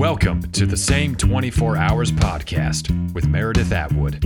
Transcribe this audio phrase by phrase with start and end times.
[0.00, 4.24] Welcome to the Same 24 Hours podcast with Meredith Atwood.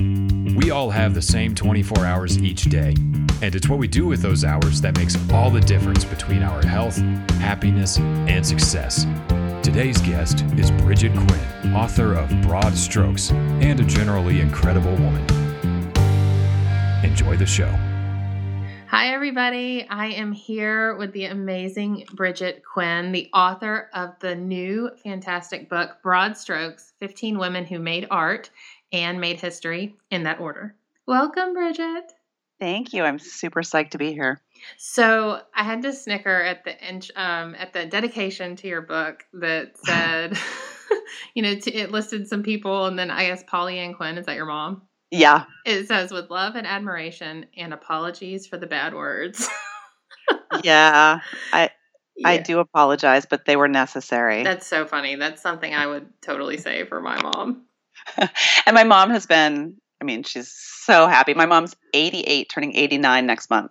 [0.55, 2.95] We all have the same 24 hours each day,
[3.43, 6.65] and it's what we do with those hours that makes all the difference between our
[6.65, 6.99] health,
[7.41, 9.05] happiness, and success.
[9.65, 15.29] Today's guest is Bridget Quinn, author of Broad Strokes and a generally incredible woman.
[17.03, 17.94] Enjoy the show.
[18.97, 19.85] Hi, everybody.
[19.89, 25.97] I am here with the amazing Bridget Quinn, the author of the new fantastic book,
[26.01, 28.51] Broad Strokes 15 Women Who Made Art
[28.93, 30.77] and Made History in that order.
[31.07, 32.13] Welcome, Bridget.
[32.61, 33.03] Thank you.
[33.03, 34.41] I'm super psyched to be here.
[34.77, 39.77] So I had to snicker at the um, at the dedication to your book that
[39.85, 40.39] said,
[41.35, 44.19] you know, it listed some people, and then I guess Polly Ann Quinn.
[44.19, 44.83] Is that your mom?
[45.15, 45.45] Yeah.
[45.65, 49.49] It says with love and admiration and apologies for the bad words.
[50.63, 51.21] yeah.
[51.53, 51.71] I
[52.17, 52.29] yeah.
[52.29, 54.45] I do apologize, but they were necessary.
[54.45, 55.17] That's so funny.
[55.17, 57.65] That's something I would totally say for my mom.
[58.19, 61.33] and my mom has been I mean, she's so happy.
[61.33, 63.71] My mom's 88, turning 89 next month.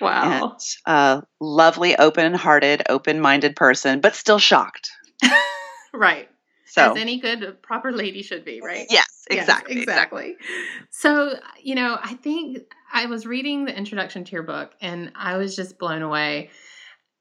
[0.00, 0.42] Wow.
[0.42, 4.90] And, uh, lovely, open hearted, open minded person, but still shocked.
[5.92, 6.30] right.
[6.64, 8.86] So, as any good proper lady should be, right?
[8.88, 10.30] Yes, exactly, yes, exactly.
[10.30, 10.86] Exactly.
[10.90, 12.58] So, you know, I think
[12.92, 16.50] I was reading the introduction to your book and I was just blown away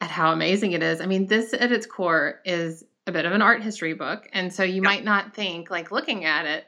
[0.01, 1.01] at how amazing it is.
[1.01, 4.27] I mean, this at its core is a bit of an art history book.
[4.33, 4.83] And so you yep.
[4.83, 6.65] might not think, like looking at it,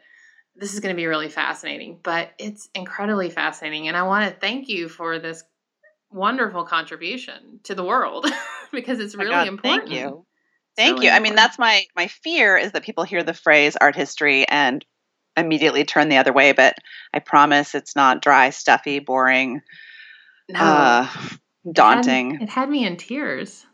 [0.55, 3.87] this is going to be really fascinating, but it's incredibly fascinating.
[3.87, 5.43] And I want to thank you for this
[6.11, 8.25] wonderful contribution to the world
[8.71, 9.89] because it's really God, important.
[9.89, 10.25] Thank you.
[10.75, 11.09] Thank you.
[11.09, 14.85] I mean, that's my my fear is that people hear the phrase art history and
[15.37, 16.51] immediately turn the other way.
[16.51, 16.77] But
[17.13, 19.61] I promise it's not dry, stuffy, boring,
[20.49, 20.59] no.
[20.59, 21.07] uh,
[21.71, 22.31] daunting.
[22.31, 23.65] It had, it had, me in tears.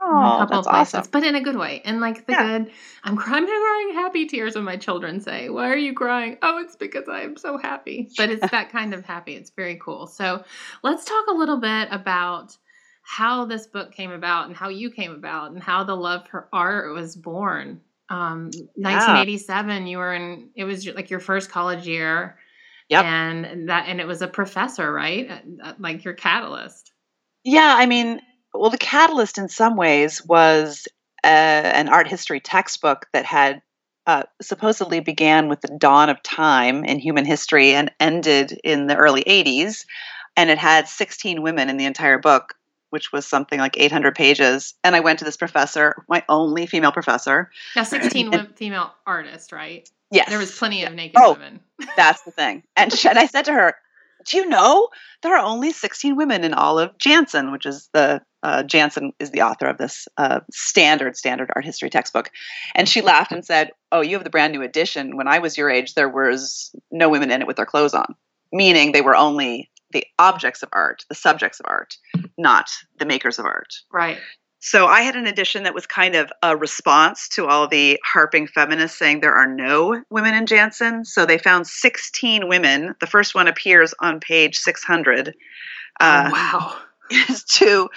[0.00, 1.04] Oh, that's awesome.
[1.10, 1.82] But in a good way.
[1.84, 2.58] And like the yeah.
[2.58, 6.38] good, I'm crying, I'm crying happy tears when my children say, Why are you crying?
[6.40, 8.08] Oh, it's because I am so happy.
[8.16, 9.34] But it's that kind of happy.
[9.34, 10.06] It's very cool.
[10.06, 10.44] So
[10.84, 12.56] let's talk a little bit about
[13.02, 16.48] how this book came about and how you came about and how the love for
[16.52, 17.80] art was born.
[18.10, 22.38] Um, 1987, you were in, it was like your first college year.
[22.88, 23.04] Yep.
[23.04, 25.30] And that, and it was a professor, right?
[25.78, 26.92] Like your catalyst.
[27.44, 27.74] Yeah.
[27.76, 28.20] I mean,
[28.54, 30.88] well, the catalyst in some ways was
[31.22, 33.60] uh, an art history textbook that had
[34.06, 38.96] uh, supposedly began with the dawn of time in human history and ended in the
[38.96, 39.84] early 80s.
[40.34, 42.54] And it had 16 women in the entire book
[42.90, 44.74] which was something like 800 pages.
[44.84, 47.50] And I went to this professor, my only female professor.
[47.76, 49.88] Now, 16 and, female artists, right?
[50.10, 50.28] Yes.
[50.28, 51.60] There was plenty of naked oh, women.
[51.96, 52.62] that's the thing.
[52.76, 53.74] And, she, and I said to her,
[54.26, 54.88] Do you know
[55.22, 59.30] there are only 16 women in all of Janson, which is the uh, Janson is
[59.30, 62.30] the author of this uh, standard standard art history textbook,
[62.74, 65.16] and she laughed and said, "Oh, you have the brand new edition.
[65.16, 68.14] When I was your age, there was no women in it with their clothes on,
[68.52, 71.96] meaning they were only the objects of art, the subjects of art,
[72.36, 72.68] not
[72.98, 73.74] the makers of art.
[73.92, 74.18] Right.
[74.60, 78.48] So I had an edition that was kind of a response to all the harping
[78.48, 81.04] feminists saying there are no women in Janson.
[81.04, 82.96] So they found 16 women.
[83.00, 85.34] The first one appears on page 600.
[86.00, 86.76] Uh, oh, wow.
[87.48, 87.88] to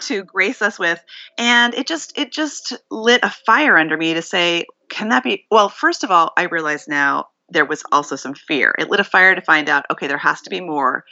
[0.00, 1.02] to grace us with
[1.36, 5.46] and it just it just lit a fire under me to say can that be
[5.50, 9.04] well first of all i realize now there was also some fear it lit a
[9.04, 11.04] fire to find out okay there has to be more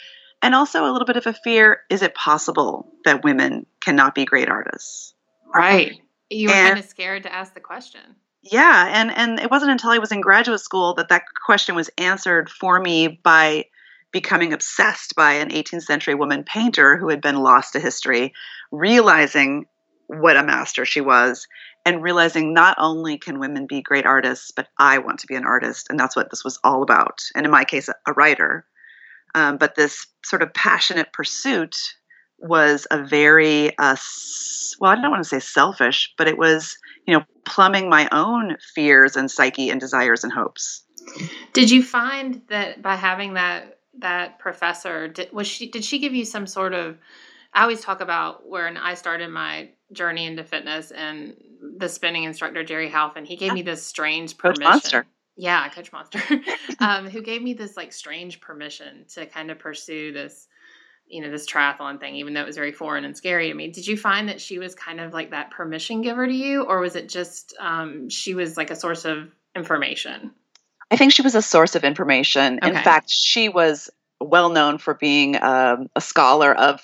[0.42, 4.24] and also a little bit of a fear is it possible that women cannot be
[4.24, 5.14] great artists?
[5.54, 6.00] Right.
[6.28, 8.00] You were and, kind of scared to ask the question.
[8.42, 11.90] Yeah and and it wasn't until i was in graduate school that that question was
[11.96, 13.66] answered for me by
[14.10, 18.32] becoming obsessed by an 18th century woman painter who had been lost to history
[18.72, 19.66] realizing
[20.08, 21.46] what a master she was
[21.86, 25.46] and realizing not only can women be great artists but i want to be an
[25.46, 28.66] artist and that's what this was all about and in my case a writer
[29.34, 31.76] um, but this sort of passionate pursuit
[32.38, 33.96] was a very, uh,
[34.80, 38.56] well, I don't want to say selfish, but it was, you know, plumbing my own
[38.74, 40.84] fears and psyche and desires and hopes.
[41.52, 46.14] Did you find that by having that that professor did, was she did she give
[46.14, 46.96] you some sort of
[47.52, 51.34] I always talk about when I started my journey into fitness and
[51.76, 53.54] the spinning instructor Jerry Halfin, he gave yeah.
[53.54, 55.04] me this strange permission.
[55.36, 56.20] Yeah, Coach Monster,
[56.78, 60.46] um, who gave me this like strange permission to kind of pursue this,
[61.06, 63.68] you know, this triathlon thing, even though it was very foreign and scary to me.
[63.68, 66.80] Did you find that she was kind of like that permission giver to you, or
[66.80, 70.32] was it just um, she was like a source of information?
[70.90, 72.58] I think she was a source of information.
[72.62, 72.68] Okay.
[72.68, 73.88] In fact, she was
[74.20, 76.80] well known for being um, a scholar of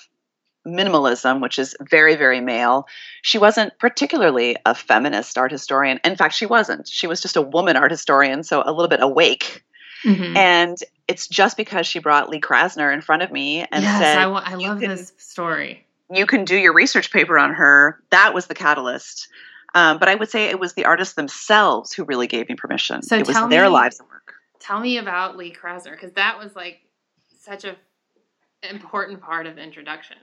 [0.67, 2.87] minimalism, which is very, very male.
[3.21, 5.99] She wasn't particularly a feminist art historian.
[6.03, 6.87] In fact, she wasn't.
[6.87, 9.63] She was just a woman art historian, so a little bit awake.
[10.03, 10.37] Mm-hmm.
[10.37, 10.77] And
[11.07, 14.23] it's just because she brought Lee Krasner in front of me and yes, said, I,
[14.23, 15.85] w- I love can, this story.
[16.11, 18.01] You can do your research paper on her.
[18.09, 19.27] That was the catalyst.
[19.75, 23.01] Um, but I would say it was the artists themselves who really gave me permission.
[23.01, 24.33] So it was their me, lives and work.
[24.59, 26.79] Tell me about Lee Krasner because that was like
[27.41, 27.75] such a
[28.63, 30.17] important part of the introduction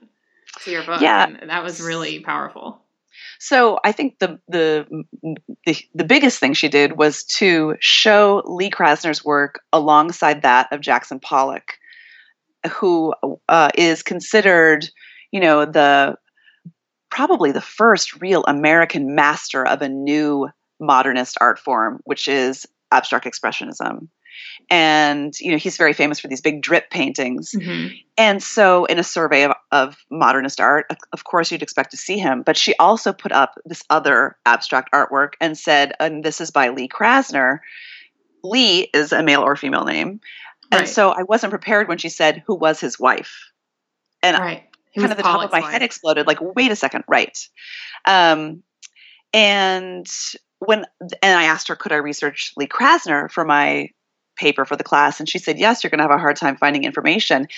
[0.64, 1.00] to your book.
[1.00, 2.82] Yeah, and that was really powerful.
[3.38, 5.05] So I think the, the
[5.64, 10.81] the the biggest thing she did was to show Lee Krasner's work alongside that of
[10.81, 11.79] Jackson Pollock,
[12.73, 13.14] who
[13.49, 14.88] uh, is considered,
[15.31, 16.17] you know, the
[17.11, 20.49] probably the first real American master of a new
[20.81, 24.09] modernist art form, which is abstract expressionism
[24.71, 27.94] and you know he's very famous for these big drip paintings mm-hmm.
[28.17, 32.19] and so in a survey of, of modernist art of course you'd expect to see
[32.19, 36.50] him but she also put up this other abstract artwork and said and this is
[36.50, 37.61] by lee krasner
[38.43, 40.21] lee is a male or female name
[40.73, 43.50] and so i wasn't prepared when she said who was his wife
[44.23, 44.65] and right.
[44.97, 45.73] kind of the top of my wife.
[45.73, 47.49] head exploded like wait a second right
[48.06, 48.62] um,
[49.33, 50.06] and
[50.59, 50.85] when
[51.23, 53.91] and I asked her, could I research Lee Krasner for my
[54.37, 56.56] paper for the class and she said yes you're going to have a hard time
[56.56, 57.49] finding information.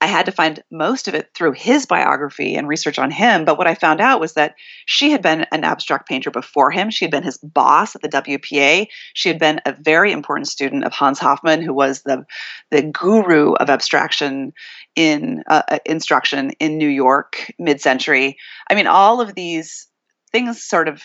[0.00, 3.56] I had to find most of it through his biography and research on him but
[3.56, 6.90] what i found out was that she had been an abstract painter before him.
[6.90, 10.84] She had been his boss at the wpa she had been a very important student
[10.84, 12.24] of hans hofmann who was the
[12.70, 14.52] the guru of abstraction
[14.96, 18.38] in uh, uh instruction in new york mid-century.
[18.68, 19.86] I mean all of these
[20.32, 21.02] things sort of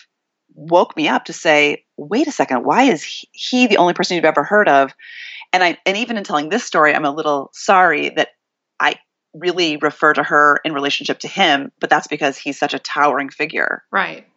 [0.58, 4.26] woke me up to say, wait a second, why is he the only person you've
[4.26, 4.94] ever heard of?
[5.54, 8.30] And I and even in telling this story, I'm a little sorry that
[8.80, 8.96] I
[9.34, 13.30] really refer to her in relationship to him, but that's because he's such a towering
[13.30, 13.84] figure.
[13.92, 14.28] Right.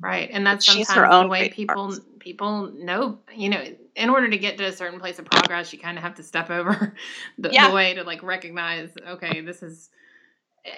[0.00, 0.30] Right.
[0.32, 3.64] And that's sometimes her own the way people people know, you know,
[3.96, 6.22] in order to get to a certain place of progress, you kind of have to
[6.22, 6.94] step over
[7.38, 7.68] the, yeah.
[7.68, 9.90] the way to like recognize, okay, this is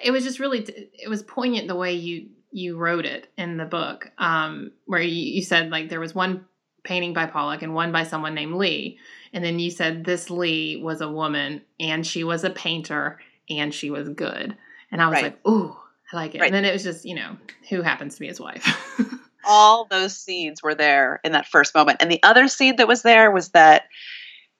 [0.03, 0.59] it was just really
[0.93, 5.35] it was poignant the way you you wrote it in the book, um, where you,
[5.35, 6.45] you said like there was one
[6.83, 8.99] painting by Pollock and one by someone named Lee,
[9.33, 13.19] and then you said this Lee was a woman and she was a painter
[13.49, 14.55] and she was good,
[14.91, 15.23] and I was right.
[15.23, 15.75] like, ooh,
[16.11, 16.41] I like it.
[16.41, 16.47] Right.
[16.47, 17.37] And then it was just you know
[17.69, 18.67] who happens to be his wife.
[19.45, 23.01] All those seeds were there in that first moment, and the other seed that was
[23.01, 23.83] there was that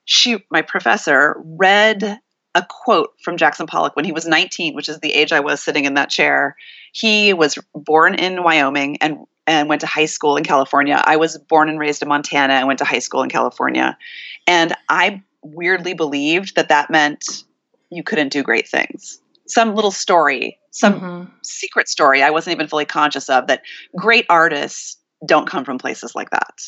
[0.05, 2.19] she, my professor, read
[2.55, 5.63] a quote from Jackson Pollock when he was 19, which is the age I was
[5.63, 6.55] sitting in that chair.
[6.91, 11.01] He was born in Wyoming and and went to high school in California.
[11.03, 13.97] I was born and raised in Montana and went to high school in California.
[14.45, 17.43] And I weirdly believed that that meant
[17.89, 19.19] you couldn't do great things.
[19.47, 21.31] Some little story, some mm-hmm.
[21.41, 23.63] secret story I wasn't even fully conscious of that
[23.95, 26.61] great artists don't come from places like that.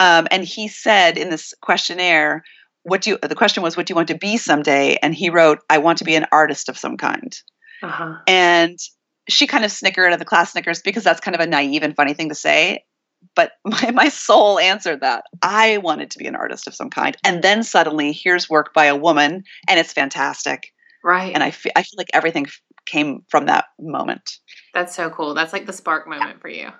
[0.00, 2.44] Um, and he said in this questionnaire,
[2.88, 4.96] what do you the question was what do you want to be someday?
[5.02, 7.36] And he wrote i want to be an artist of some kind.
[7.80, 8.16] Uh-huh.
[8.26, 8.76] and
[9.28, 11.94] she kind of snickered at the class snickers because that's kind of a naive and
[11.94, 12.84] funny thing to say.
[13.36, 15.24] But my, my soul answered that.
[15.42, 17.16] I wanted to be an artist of some kind.
[17.24, 20.72] And then suddenly here's work by a woman and it's fantastic.
[21.04, 21.32] Right.
[21.32, 22.46] And i feel, I feel like everything
[22.84, 24.38] came from that moment.
[24.74, 25.34] That's so cool.
[25.34, 26.40] That's like the spark moment yeah.
[26.40, 26.70] for you.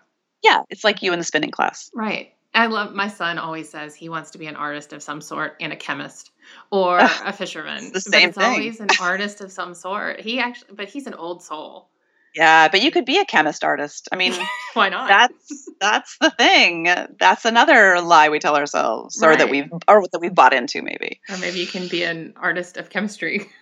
[0.43, 1.91] Yeah it's like you in the spinning class.
[1.95, 5.21] Right I love my son always says he wants to be an artist of some
[5.21, 6.31] sort and a chemist
[6.71, 7.85] or a fisherman.
[7.85, 8.51] It's the same but it's thing.
[8.51, 10.21] always an artist of some sort.
[10.21, 11.89] He actually but he's an old soul.
[12.35, 14.09] Yeah, but you could be a chemist artist.
[14.13, 14.33] I mean,
[14.75, 15.09] why not?
[15.09, 16.89] That's that's the thing.
[17.19, 19.35] That's another lie we tell ourselves, right.
[19.35, 21.21] or that we've or that we've bought into, maybe.
[21.29, 23.47] Or maybe you can be an artist of chemistry.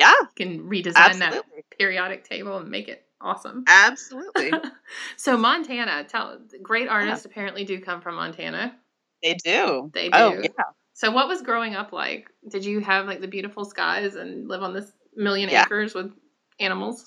[0.00, 1.38] Yeah, you can redesign Absolutely.
[1.38, 3.64] that periodic table and make it awesome.
[3.66, 4.52] Absolutely.
[5.16, 7.30] so Montana, tell great artists yeah.
[7.30, 8.76] apparently do come from Montana.
[9.22, 9.90] They do.
[9.92, 10.38] They oh, do.
[10.38, 10.64] Oh, yeah.
[10.94, 12.30] So what was growing up like?
[12.48, 15.64] Did you have like the beautiful skies and live on this million yeah.
[15.64, 16.12] acres with
[16.58, 17.04] animals?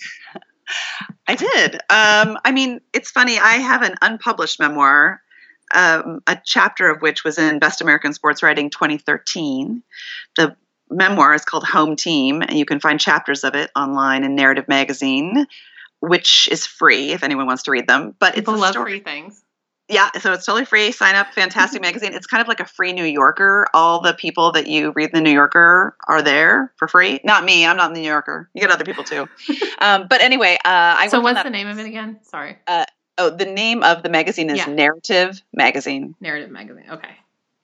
[1.27, 1.75] I did.
[1.89, 3.39] Um, I mean, it's funny.
[3.39, 5.21] I have an unpublished memoir,
[5.73, 9.81] um, a chapter of which was in Best American Sports Writing 2013.
[10.35, 10.55] The
[10.89, 14.67] memoir is called Home Team, and you can find chapters of it online in Narrative
[14.67, 15.47] Magazine
[15.99, 18.15] which is free if anyone wants to read them.
[18.19, 18.93] But People it's love story.
[18.93, 19.43] free things.
[19.89, 20.91] Yeah, so it's totally free.
[20.91, 22.13] Sign up, fantastic magazine.
[22.13, 23.65] It's kind of like a free New Yorker.
[23.73, 27.19] All the people that you read the New Yorker are there for free.
[27.23, 27.65] Not me.
[27.65, 28.49] I'm not in the New Yorker.
[28.53, 29.27] You get other people too.
[29.79, 31.07] um, but anyway, uh, I.
[31.07, 32.19] So what's the name of it again?
[32.21, 32.57] Sorry.
[32.67, 32.85] Uh,
[33.17, 34.67] oh, the name of the magazine is yeah.
[34.67, 36.15] Narrative Magazine.
[36.21, 36.85] Narrative Magazine.
[36.89, 37.15] Okay.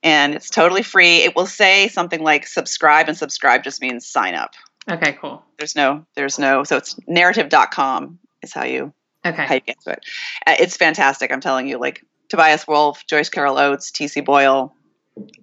[0.02, 1.18] And it's totally free.
[1.18, 4.54] It will say something like subscribe, and subscribe just means sign up.
[4.90, 5.44] Okay, cool.
[5.58, 8.94] There's no, there's no, so it's narrative.com is how you,
[9.26, 9.46] Okay.
[9.46, 10.06] how you get to it.
[10.46, 11.32] Uh, It's fantastic.
[11.32, 14.22] I'm telling you, like Tobias Wolff, Joyce Carol Oates, T.C.
[14.22, 14.74] Boyle,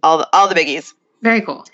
[0.02, 0.92] all the, all the biggies.
[1.22, 1.64] Very cool.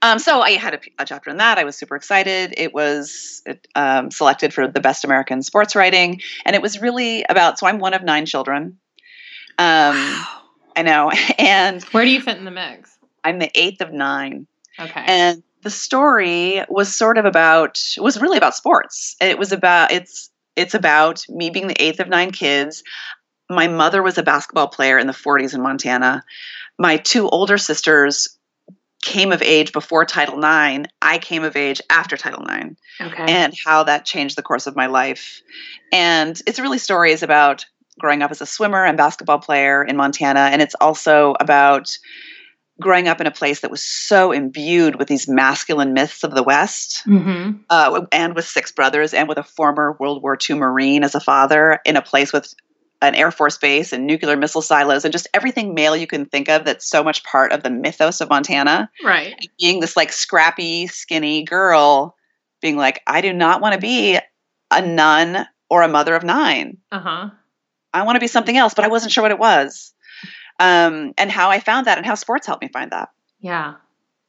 [0.00, 1.58] Um, so I had a, a chapter in that.
[1.58, 2.54] I was super excited.
[2.56, 3.42] It was
[3.76, 7.58] um, selected for the best American sports writing, and it was really about.
[7.60, 8.78] So I'm one of nine children.
[9.58, 10.26] Um, wow.
[10.74, 12.96] I know, and Where do you fit in the mix?
[13.22, 14.48] I'm the eighth of nine.
[14.80, 15.04] Okay.
[15.06, 19.14] And the story was sort of about was really about sports.
[19.20, 22.82] It was about it's it's about me being the eighth of nine kids.
[23.48, 26.22] My mother was a basketball player in the 40s in Montana.
[26.78, 28.38] My two older sisters
[29.02, 30.88] came of age before Title IX.
[31.02, 33.24] I came of age after Title IX okay.
[33.28, 35.42] and how that changed the course of my life.
[35.92, 37.66] And it's really stories about
[37.98, 40.40] growing up as a swimmer and basketball player in Montana.
[40.52, 41.98] And it's also about
[42.80, 46.42] growing up in a place that was so imbued with these masculine myths of the
[46.42, 47.58] West, mm-hmm.
[47.70, 51.20] uh, and with six brothers, and with a former World War II Marine as a
[51.20, 52.54] father in a place with
[53.02, 56.48] an Air Force base and nuclear missile silos and just everything male you can think
[56.48, 59.34] of that's so much part of the mythos of Montana Right.
[59.58, 62.16] being this like scrappy, skinny girl,
[62.60, 64.18] being like, I do not want to be
[64.70, 66.78] a nun or a mother of nine.
[66.92, 67.30] Uh huh.
[67.92, 69.92] I want to be something else, but I wasn't sure what it was.
[70.62, 73.10] Um, and how I found that and how sports helped me find that.
[73.40, 73.74] Yeah.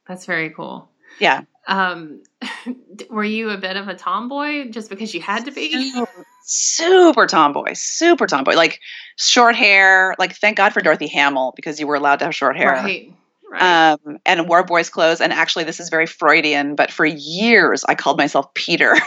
[0.08, 0.90] That's very cool.
[1.20, 1.42] Yeah.
[1.68, 2.22] Um,
[3.10, 6.04] were you a bit of a tomboy just because you had to be?
[6.42, 8.80] Super tomboy, super tomboy, like
[9.16, 10.14] short hair.
[10.18, 12.72] Like, thank God for Dorothy Hamill because you were allowed to have short hair.
[12.72, 13.12] Right.
[13.48, 13.92] Right.
[13.92, 15.20] Um, and wore boys' clothes.
[15.20, 18.94] And actually, this is very Freudian, but for years I called myself Peter.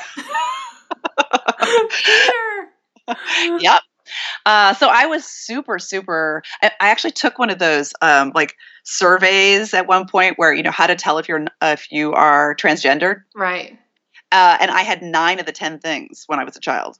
[1.89, 2.34] Peter.
[3.60, 3.81] yep.
[4.48, 6.42] Uh, so I was super, super.
[6.63, 10.63] I, I actually took one of those um, like surveys at one point where you
[10.63, 13.77] know how to tell if you're uh, if you are transgendered, Right.
[14.32, 16.98] uh, and I had nine of the ten things when I was a child.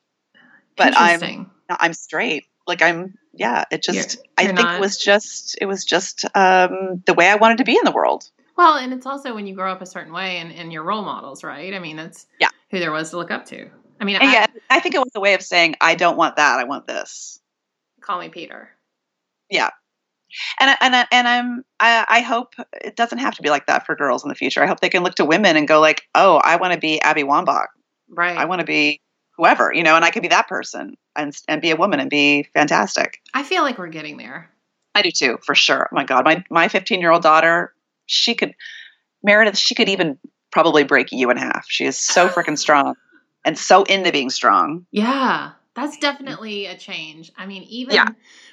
[0.76, 2.46] But I'm I'm straight.
[2.68, 3.64] Like I'm yeah.
[3.72, 7.14] It just You're- I you're think not- it was just it was just um, the
[7.14, 8.30] way I wanted to be in the world.
[8.58, 11.04] Well, and it's also when you grow up a certain way and, and your role
[11.04, 11.74] models, right?
[11.74, 12.50] I mean, that's Yeah.
[12.72, 13.70] who there was to look up to.
[14.00, 16.36] I mean, I, yeah, I think it was a way of saying I don't want
[16.36, 16.60] that.
[16.60, 17.40] I want this.
[18.02, 18.70] call me Peter.
[19.50, 19.70] Yeah.
[20.60, 23.86] And I- and and I'm I, I hope it doesn't have to be like that
[23.86, 24.62] for girls in the future.
[24.64, 27.02] I hope they can look to women and go like, oh, I want to be
[27.02, 27.68] Abby Wambach.
[28.10, 28.38] Right.
[28.38, 29.02] I want to be
[29.38, 32.10] whoever, you know, and I could be that person and and be a woman and
[32.10, 33.22] be fantastic.
[33.34, 34.50] I feel like we're getting there.
[34.96, 35.88] I do too, for sure.
[35.92, 37.74] Oh my God, my my 15 year old daughter,
[38.06, 38.54] she could
[39.24, 40.18] Meredith, she could even
[40.52, 41.66] probably break you in half.
[41.70, 42.96] She is so freaking strong
[43.48, 44.86] and so into being strong.
[44.92, 45.52] Yeah.
[45.76, 47.32] That's definitely a change.
[47.38, 48.08] I mean, even Yeah.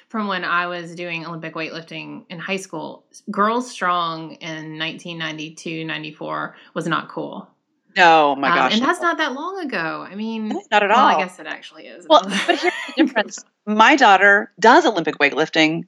[0.09, 6.55] from when I was doing Olympic weightlifting in high school, girls strong in 1992, 94
[6.75, 7.49] was not cool.
[7.97, 9.07] No, my Um, gosh, and that's no.
[9.07, 10.05] not that long ago.
[10.09, 11.15] I mean, not at well, all.
[11.15, 12.05] I guess it actually is.
[12.07, 13.43] Well, but here's the difference.
[13.65, 15.83] My daughter does Olympic weightlifting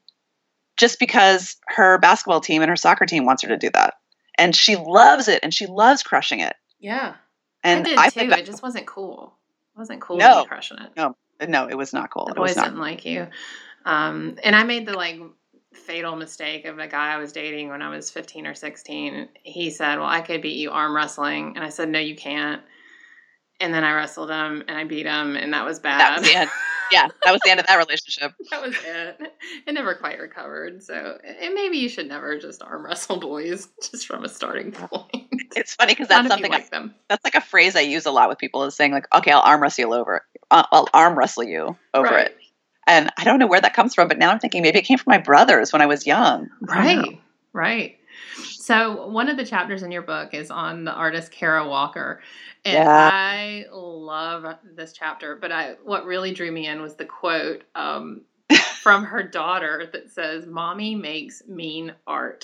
[0.77, 3.93] just because her basketball team and her soccer team wants her to do that.
[4.39, 6.55] And she loves it and she loves crushing it.
[6.79, 7.13] yeah.
[7.67, 8.19] And I did I too.
[8.31, 9.33] It just wasn't cool.
[9.75, 10.45] It wasn't cool No.
[10.45, 10.91] crushing it.
[10.95, 11.15] no,
[11.47, 12.25] no, it was not cool.
[12.25, 13.27] The It was boys didn't like you.
[13.85, 15.19] Um, and I made the like
[15.73, 19.29] fatal mistake of a guy I was dating when I was 15 or 16.
[19.43, 21.53] He said, Well, I could beat you arm wrestling.
[21.55, 22.61] And I said, No, you can't.
[23.59, 26.21] And then I wrestled him and I beat him, and that was bad.
[26.21, 26.49] That was.
[26.91, 28.33] Yeah, that was the end of that relationship.
[28.51, 29.33] that was it.
[29.65, 30.83] It never quite recovered.
[30.83, 35.27] So, and maybe you should never just arm wrestle boys just from a starting point.
[35.55, 36.93] It's funny because that's something like them.
[37.09, 39.41] that's like a phrase I use a lot with people is saying like, okay, I'll
[39.41, 40.21] arm wrestle you over.
[40.51, 42.27] Uh, I'll arm wrestle you over Right.
[42.27, 42.37] it.
[42.85, 44.97] And I don't know where that comes from, but now I'm thinking maybe it came
[44.97, 46.49] from my brothers when I was young.
[46.69, 46.95] I.
[46.95, 47.96] Right, right.
[48.67, 52.19] So one of the chapters in your book is on the artist Kara Walker,
[52.65, 53.09] and Yeah.
[53.13, 55.37] I love this chapter.
[55.37, 58.23] But I, what really drew me in was the quote um,
[58.83, 62.43] from her daughter that says, "Mommy makes mean art."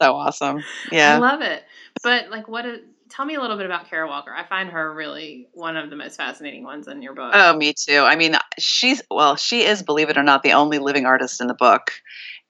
[0.00, 0.62] So awesome.
[0.90, 1.64] Yeah, I love it.
[2.02, 2.64] But like, what?
[2.64, 2.78] Is,
[3.10, 4.34] tell me a little bit about Kara Walker.
[4.34, 7.32] I find her really one of the most fascinating ones in your book.
[7.34, 7.98] Oh, me too.
[7.98, 11.46] I mean, she's well, she is, believe it or not, the only living artist in
[11.48, 11.90] the book.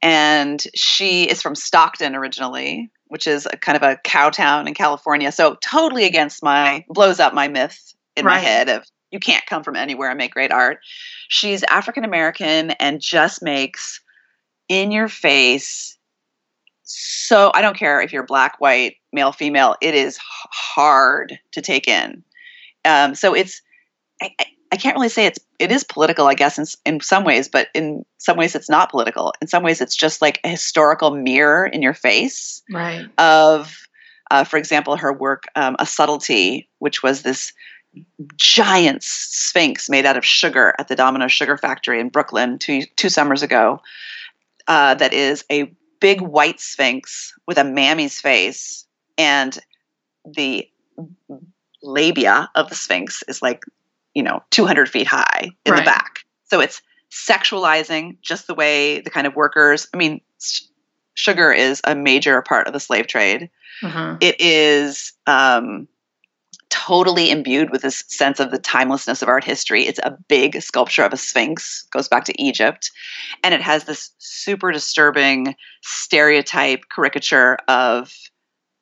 [0.03, 4.75] And she is from Stockton originally, which is a kind of a cow town in
[4.75, 5.31] California.
[5.33, 9.63] So totally against my blows up my myth in my head of you can't come
[9.63, 10.79] from anywhere and make great art.
[11.29, 14.01] She's African American and just makes
[14.69, 15.99] in your face
[16.93, 21.87] so I don't care if you're black, white, male, female, it is hard to take
[21.87, 22.25] in.
[22.85, 23.63] Um, so it's
[24.73, 27.69] I, can't really say it's it is political, I guess, in in some ways, but
[27.75, 29.33] in some ways it's not political.
[29.41, 33.07] In some ways, it's just like a historical mirror in your face right.
[33.19, 33.87] of
[34.31, 37.53] Uh, for example, her work, um, A Subtlety, which was this
[38.37, 43.09] giant sphinx made out of sugar at the Domino Sugar Factory in Brooklyn two, two
[43.09, 43.81] summers ago,
[44.69, 48.87] uh, that is a big white sphinx with a mammy's face,
[49.19, 49.59] and
[50.25, 50.69] the
[51.83, 53.65] labia of the sphinx is like,
[54.15, 55.81] you know, 200 feet high in Right.
[55.81, 56.21] the back.
[56.45, 60.69] So it's sexualizing just the way the kind of workers, I mean, s-
[61.15, 63.51] sugar is a major part of the slave trade
[63.83, 64.19] Mhm.
[64.21, 65.89] it is um,
[66.69, 69.87] totally imbued with this sense of the timelessness of art history.
[69.87, 72.91] It's a big sculpture of a sphinx, goes back to Egypt,
[73.43, 78.13] and it has this super disturbing stereotype caricature of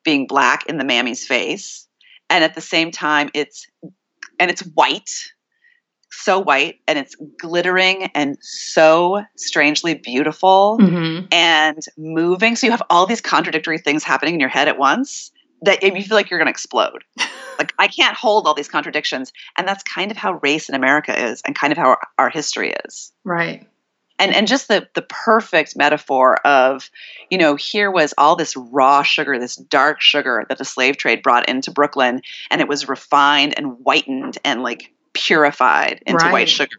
[0.04, 1.86] being black in the mammy's face,
[2.28, 3.66] and at the same time, it's
[4.38, 5.10] and it's white.
[6.10, 11.28] So white and it's glittering and so strangely beautiful Mhm.
[11.32, 12.56] and moving.
[12.56, 15.30] So you have all these contradictory things happening in your head at once
[15.62, 17.04] that you feel like you're going to explode.
[17.58, 21.18] like I can't hold all these contradictions, and that's kind of how race in America
[21.30, 23.12] is, and kind of how our, our history is.
[23.24, 23.66] Right.
[24.18, 26.90] And and just the the perfect metaphor of,
[27.30, 31.22] you know, here was all this raw sugar, this dark sugar that the slave trade
[31.22, 36.32] brought into Brooklyn, and it was refined and whitened and like purified into Right.
[36.32, 36.76] white sugar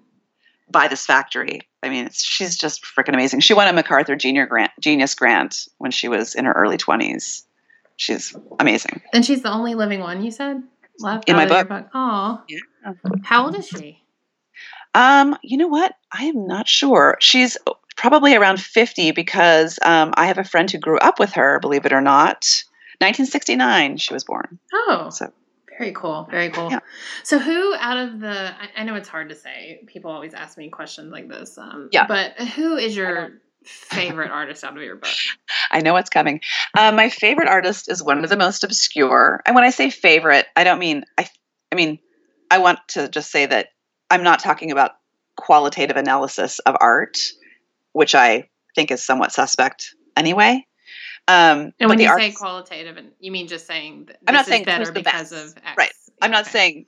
[0.71, 1.61] by this factory.
[1.81, 3.39] I mean, it's, she's just freaking amazing.
[3.39, 7.43] She won a MacArthur Junior Grant, Genius Grant when she was in her early 20s.
[7.95, 9.01] She's amazing.
[9.13, 10.61] And she's the only living one you said
[10.99, 11.69] left In my book.
[11.93, 12.93] Oh, Yeah.
[13.23, 14.03] how old is she?
[14.93, 15.93] Um, you know what?
[16.11, 17.17] I am not sure.
[17.19, 17.57] She's
[17.95, 21.85] probably around 50 because um, I have a friend who grew up with her, believe
[21.85, 22.45] it or not.
[22.99, 24.59] 1969, she was born.
[24.73, 25.31] Oh, So
[25.79, 26.27] very cool.
[26.29, 26.69] Very cool.
[26.69, 26.79] Yeah.
[27.23, 28.53] So, who out of the?
[28.75, 29.81] I, know it's hard to say.
[29.87, 31.57] People always ask me questions like this.
[31.57, 32.05] Um, Yeah.
[32.05, 33.31] But who is your
[33.63, 35.09] favorite artist out of your book?
[35.71, 36.41] I know what's coming.
[36.77, 39.41] Uh, my favorite artist is one of the most obscure.
[39.45, 41.29] And when I say favorite, I don't mean I.
[41.71, 41.99] I mean,
[42.51, 43.69] I want to just say that
[44.09, 44.91] I'm not talking about
[45.35, 47.17] qualitative analysis of art,
[47.93, 50.65] which I think is somewhat suspect anyway.
[51.27, 54.47] Um, And when you say qualitative, and you mean just saying that I'm not this
[54.47, 55.57] is saying better the because best.
[55.57, 55.75] of X.
[55.77, 55.93] Right.
[56.21, 56.51] I'm not Okay.
[56.51, 56.85] saying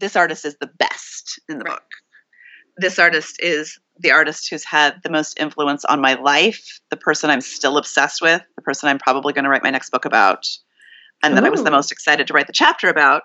[0.00, 1.74] this artist is the best in the Right.
[1.74, 1.84] book.
[2.76, 7.30] This artist is the artist who's had the most influence on my life, the person
[7.30, 10.44] I'm still obsessed with, the person I'm probably going to write my next book about,
[11.22, 13.22] and that I was the most excited to write the chapter about.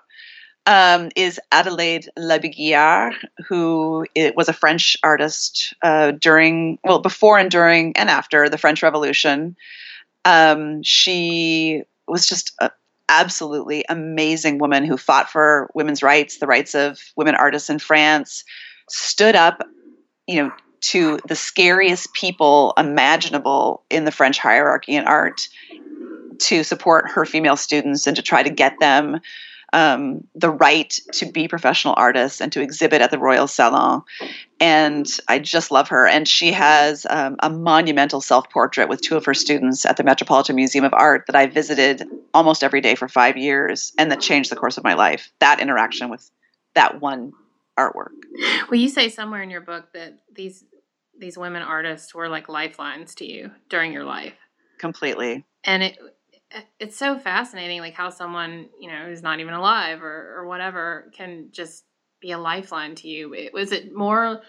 [0.66, 3.14] Um, is Adelaide Labille-Guiard,
[3.48, 8.82] who was a French artist uh, during, well, before and during and after the French
[8.82, 9.56] Revolution.
[10.24, 12.70] Um, she was just a,
[13.10, 18.44] absolutely amazing woman who fought for women's rights, the rights of women artists in France,
[18.88, 19.66] stood up,
[20.26, 25.48] you know, to the scariest people imaginable in the French hierarchy in art
[26.38, 29.20] to support her female students and to try to get them
[29.72, 34.02] um, the right to be professional artists and to exhibit at the Royal Salon.
[34.60, 36.06] And I just love her.
[36.06, 40.04] And she has um, a monumental self portrait with two of her students at the
[40.04, 42.02] Metropolitan Museum of Art that I visited
[42.34, 45.30] almost every day for five years and that changed the course of my life.
[45.40, 46.30] That interaction with
[46.74, 47.32] that one
[47.78, 48.12] artwork.
[48.70, 50.64] Well, you say somewhere in your book that these
[51.18, 54.32] these women artists were like lifelines to you during your life,
[54.78, 55.44] Completely.
[55.64, 55.98] and it
[56.78, 61.10] it's so fascinating, like how someone you know who's not even alive or or whatever
[61.16, 61.84] can just
[62.20, 63.32] be a lifeline to you.
[63.34, 64.42] It, was it more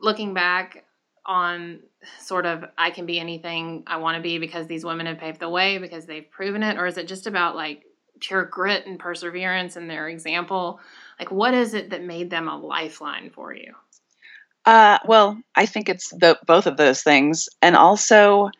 [0.00, 0.84] looking back
[1.26, 1.80] on
[2.20, 5.40] sort of I can be anything I want to be because these women have paved
[5.40, 7.84] the way because they've proven it, or is it just about like
[8.20, 10.80] pure grit and perseverance and their example?
[11.18, 13.74] Like, what is it that made them a lifeline for you?
[14.64, 18.50] Uh, well, I think it's the both of those things, and also,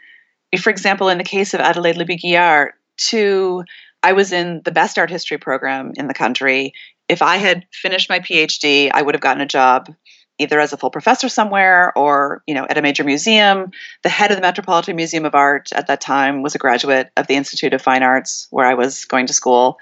[0.56, 3.64] for example, in the case of Adelaide Labille-Guiard, to
[4.02, 6.72] I was in the best art history program in the country.
[7.08, 9.92] If I had finished my PhD, I would have gotten a job
[10.38, 13.72] either as a full professor somewhere or you know at a major museum.
[14.02, 17.26] The head of the Metropolitan Museum of Art at that time was a graduate of
[17.26, 19.78] the Institute of Fine Arts, where I was going to school.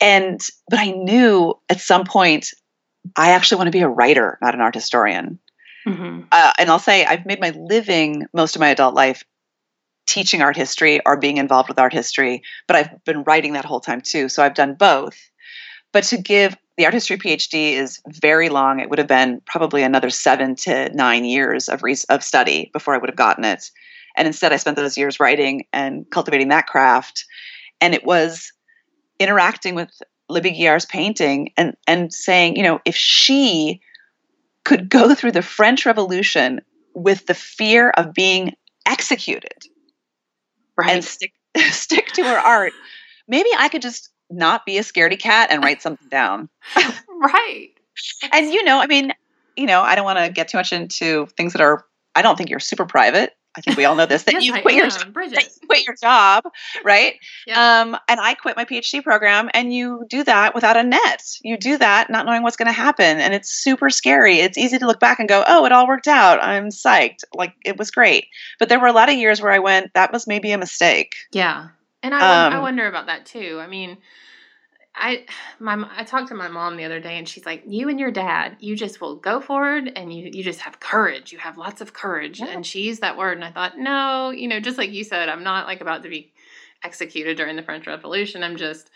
[0.00, 2.50] And but I knew at some point
[3.16, 5.38] I actually want to be a writer, not an art historian.
[5.86, 6.22] Mm-hmm.
[6.32, 9.24] Uh, and I'll say I've made my living most of my adult life
[10.06, 13.80] teaching art history or being involved with art history, but I've been writing that whole
[13.80, 14.28] time too.
[14.28, 15.18] So I've done both.
[15.92, 18.80] But to give the art history PhD is very long.
[18.80, 22.94] It would have been probably another seven to nine years of re- of study before
[22.94, 23.70] I would have gotten it.
[24.16, 27.24] And instead, I spent those years writing and cultivating that craft.
[27.80, 28.52] And it was
[29.20, 29.90] interacting with
[30.28, 33.80] Labille-Guiard's painting and and saying, you know, if she
[34.64, 36.60] could go through the French Revolution
[36.94, 38.54] with the fear of being
[38.86, 39.64] executed
[40.76, 40.90] Right.
[40.90, 41.32] and stick
[41.70, 42.72] stick to her art,
[43.28, 46.48] maybe I could just not be a scaredy cat and write something down.
[47.08, 47.70] right.
[48.32, 49.12] and you know, I mean,
[49.56, 51.84] you know, I don't want to get too much into things that are.
[52.16, 53.32] I don't think you're super private.
[53.56, 55.94] I think we all know this that yes, you quit your that you quit your
[55.94, 56.44] job,
[56.84, 57.14] right?
[57.46, 57.82] Yeah.
[57.82, 61.22] Um, and I quit my PhD program, and you do that without a net.
[61.42, 64.40] You do that not knowing what's going to happen, and it's super scary.
[64.40, 66.42] It's easy to look back and go, "Oh, it all worked out.
[66.42, 67.24] I'm psyched.
[67.32, 68.26] Like it was great."
[68.58, 71.14] But there were a lot of years where I went, "That was maybe a mistake."
[71.32, 71.68] Yeah,
[72.02, 73.58] and I, won- I Um, wonder about that too.
[73.62, 73.98] I mean,
[74.96, 75.26] I
[75.58, 78.10] my I talked to my mom the other day, and she's like, "You and your
[78.10, 81.32] dad, you just will go forward, and you you just have courage.
[81.32, 82.46] You have lots of courage." Yeah.
[82.46, 85.28] And she used that word, and I thought, no, you know, just like you said,
[85.28, 86.32] I'm not like about to be
[86.84, 88.44] executed during the French Revolution.
[88.44, 88.90] I'm just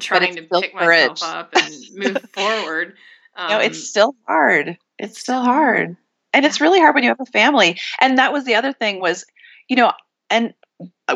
[0.00, 1.10] trying to pick courage.
[1.10, 2.96] myself up and move forward.
[3.36, 4.76] Um, no, it's still hard.
[4.98, 5.96] It's still hard.
[6.32, 7.78] And it's really hard when you have a family.
[8.00, 9.24] And that was the other thing was,
[9.68, 9.92] you know,
[10.30, 10.54] and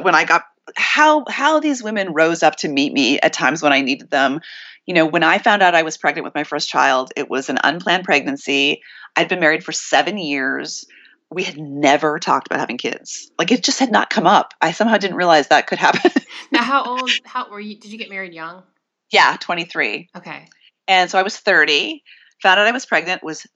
[0.02, 0.44] when I got
[0.76, 4.40] how how these women rose up to meet me at times when I needed them.
[4.86, 7.48] You know, when I found out I was pregnant with my first child, it was
[7.48, 8.82] an unplanned pregnancy.
[9.16, 10.84] I'd been married for 7 years.
[11.28, 13.30] We had never talked about having kids.
[13.36, 14.54] Like it just had not come up.
[14.60, 16.12] I somehow didn't realize that could happen.
[16.52, 17.10] now how old?
[17.24, 17.78] How were you?
[17.78, 18.62] Did you get married young?
[19.10, 20.08] yeah, 23.
[20.16, 20.48] Okay.
[20.88, 22.02] And so I was 30,
[22.42, 23.46] found out I was pregnant, was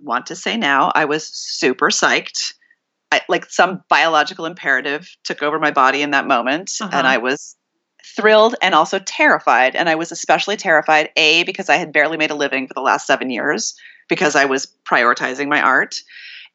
[0.00, 2.54] want to say now, I was super psyched.
[3.14, 6.72] I, like some biological imperative took over my body in that moment.
[6.80, 6.90] Uh-huh.
[6.92, 7.56] And I was
[8.16, 9.74] thrilled and also terrified.
[9.74, 12.80] And I was especially terrified, A, because I had barely made a living for the
[12.80, 13.74] last seven years,
[14.08, 15.96] because I was prioritizing my art.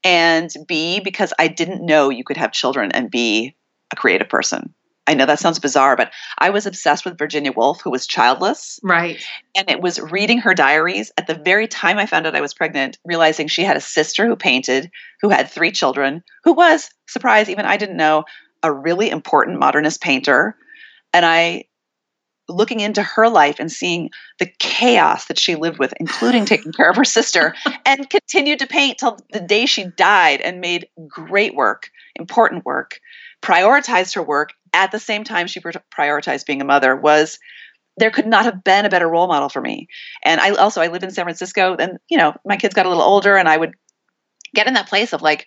[0.04, 3.56] And B, because I didn't know you could have children and be
[3.92, 4.74] a creative person.
[5.10, 8.80] I know that sounds bizarre, but I was obsessed with Virginia Woolf, who was childless
[8.84, 9.20] Right.
[9.58, 12.54] and it was reading her diaries at the very time I found out I was
[12.54, 14.92] pregnant, realizing she had a sister who painted,
[15.22, 18.26] who had three children, who was, surprise, even I didn't know,
[18.62, 20.56] a really important modernist painter.
[21.12, 21.64] And I,
[22.48, 26.90] looking into her life and seeing the chaos that she lived with, including taking care
[26.90, 31.56] of her sister, and continued to paint till the day she died and made great
[31.56, 33.00] work, important work,
[33.42, 37.40] prioritized her work at the same time she prioritized being a mother was
[37.98, 39.88] there could not have been a better role model for me.
[40.24, 42.90] And I also I live in San Francisco and you know, my kids got a
[42.90, 43.74] little older and I would
[44.56, 45.46] get in that place of like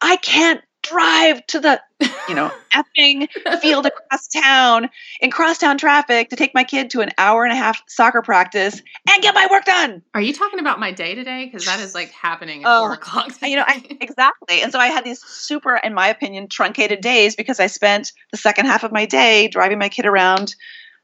[0.00, 1.80] I can't drive to the
[2.28, 3.28] you know, effing
[3.60, 4.88] field across town
[5.20, 8.82] in crosstown traffic to take my kid to an hour and a half soccer practice
[9.08, 10.02] and get my work done.
[10.14, 11.46] Are you talking about my day today?
[11.46, 13.30] Because that is like happening at Oh, four o'clock.
[13.42, 14.60] You know, I, exactly.
[14.62, 18.36] And so I had these super, in my opinion, truncated days because I spent the
[18.38, 20.54] second half of my day driving my kid around,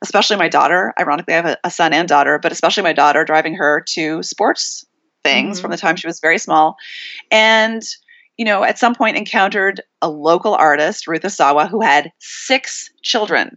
[0.03, 0.93] especially my daughter.
[0.99, 4.23] Ironically, I have a, a son and daughter, but especially my daughter, driving her to
[4.23, 4.85] sports
[5.25, 5.63] things Mhm.
[5.63, 6.77] from the time she was very small.
[7.31, 7.83] And,
[8.37, 13.57] you know, at some point encountered a local artist, Ruth Asawa, who had six children.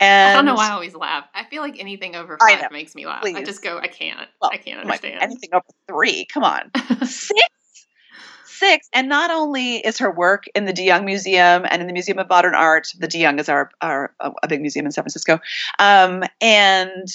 [0.00, 1.26] And I don't know why I always laugh.
[1.32, 2.68] I feel like anything over five know.
[2.72, 3.24] makes me laugh.
[3.24, 4.28] I just go, I can't.
[4.40, 5.22] Well, I can't I'm like, understand.
[5.22, 6.26] anything over three.
[6.26, 6.70] Come on.
[7.06, 7.48] six
[8.44, 11.92] six and not only is her work in the de young museum and in the
[11.92, 14.92] museum of modern art the de young is our, our a a big museum in
[14.92, 15.40] san francisco
[15.80, 17.08] um, and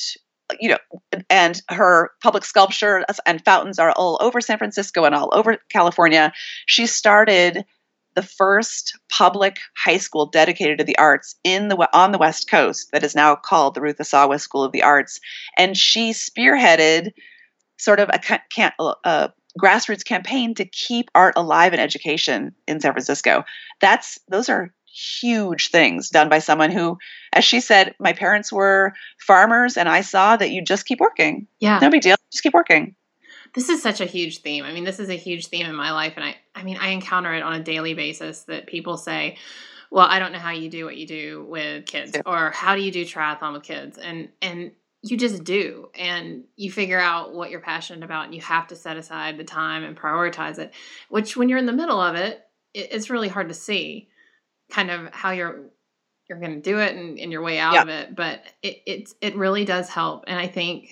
[0.59, 5.29] you know and her public sculpture and fountains are all over san francisco and all
[5.33, 6.31] over california
[6.65, 7.65] she started
[8.15, 12.89] the first public high school dedicated to the arts in the on the west coast
[12.91, 15.19] that is now called the ruth asawa school of the arts
[15.57, 17.11] and she spearheaded
[17.77, 23.43] sort of a, a grassroots campaign to keep art alive in education in San Francisco.
[23.81, 26.97] That's those are huge things done by someone who,
[27.33, 31.47] as she said, my parents were farmers, and I saw that you just keep working.
[31.59, 31.79] yeah.
[31.79, 32.95] No big deal, just keep working.
[33.53, 34.65] This is such a huge theme.
[34.65, 36.13] I mean, this is a huge theme in my life.
[36.15, 39.37] And I, I mean, I encounter it on a daily basis that people say,
[39.89, 42.21] well, I don't know how you do what you do with kids Yeah.
[42.25, 43.97] or how do you do triathlon with kids?
[43.97, 44.71] And, and,
[45.03, 48.75] you just do and you figure out what you're passionate about and you have to
[48.75, 50.73] set aside the time and prioritize it
[51.09, 52.41] which when you're in the middle of it,
[52.73, 54.09] it it's really hard to see
[54.69, 55.61] kind of how you're
[56.29, 57.81] you're going to do it and, and your way out Yeah.
[57.83, 60.89] of it but it it's it really does help and i think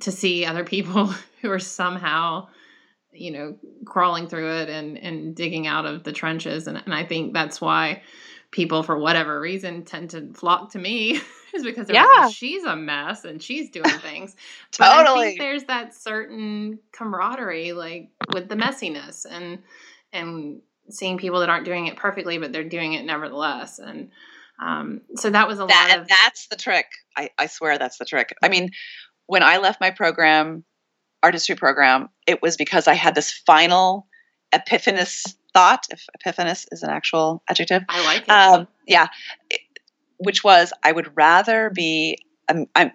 [0.00, 1.06] to see other people
[1.40, 2.46] who are somehow
[3.12, 3.56] you know
[3.86, 7.60] crawling through it and and digging out of the trenches and, and i think that's
[7.60, 8.02] why
[8.50, 11.20] people for whatever reason tend to flock to me
[11.54, 12.20] is because they're like, Yeah.
[12.20, 14.36] "Well, she's a mess and she's doing things
[14.78, 15.28] but I Totally.
[15.30, 19.58] think there's that certain camaraderie, like with the messiness and
[20.12, 20.60] and
[20.90, 23.78] seeing people that aren't doing it perfectly, but they're doing it nevertheless.
[23.78, 24.10] And
[24.60, 26.86] um, so that was a That, lot of that's the trick.
[27.16, 28.34] I, I swear that's the trick.
[28.42, 28.70] I mean,
[29.26, 30.64] when I left my program,
[31.22, 34.06] artistry program, it was because I had this final
[34.54, 38.30] epiphanous thought, if epiphanous is an actual adjective, I like it.
[38.30, 39.08] um, yeah,
[39.50, 39.60] it-
[40.18, 42.18] which was I would rather be
[42.48, 42.92] um, I'm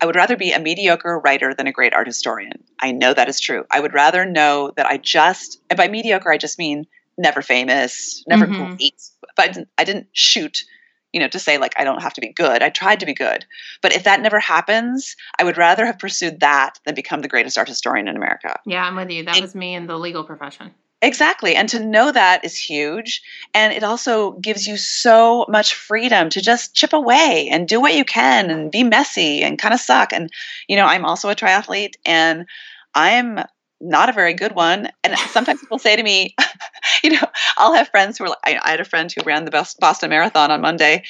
[0.00, 2.64] I would rather be a mediocre writer than a great art historian.
[2.80, 3.64] I know that is true.
[3.70, 6.84] I would rather know that I just, and by mediocre, I just mean
[7.18, 8.76] never famous, never Mhm.
[8.76, 9.00] great.
[9.36, 10.64] But I didn't, I didn't shoot,
[11.12, 12.62] you know, to say like I don't have to be good.
[12.62, 13.44] I tried to be good.
[13.82, 17.56] But if that never happens, I would rather have pursued that than become the greatest
[17.58, 18.58] art historian in America.
[18.66, 19.24] Yeah, I'm with you.
[19.24, 20.74] That And- was me in the legal profession.
[21.02, 21.54] Exactly.
[21.54, 23.20] And to know that is huge.
[23.52, 27.94] And it also gives you so much freedom to just chip away and do what
[27.94, 30.14] you can and be messy and kind of suck.
[30.14, 30.30] And,
[30.68, 32.46] you know, I'm also a triathlete and
[32.94, 33.40] I'm
[33.78, 34.88] not a very good one.
[35.04, 36.34] And sometimes people say to me,
[37.02, 39.44] you know, I'll have friends who are like, I, I had a friend who ran
[39.44, 41.02] the Bos- Boston Marathon on Monday.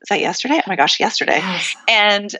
[0.00, 0.58] Is that yesterday?
[0.58, 1.38] Oh my gosh, yesterday.
[1.38, 1.74] Yes.
[1.88, 2.36] And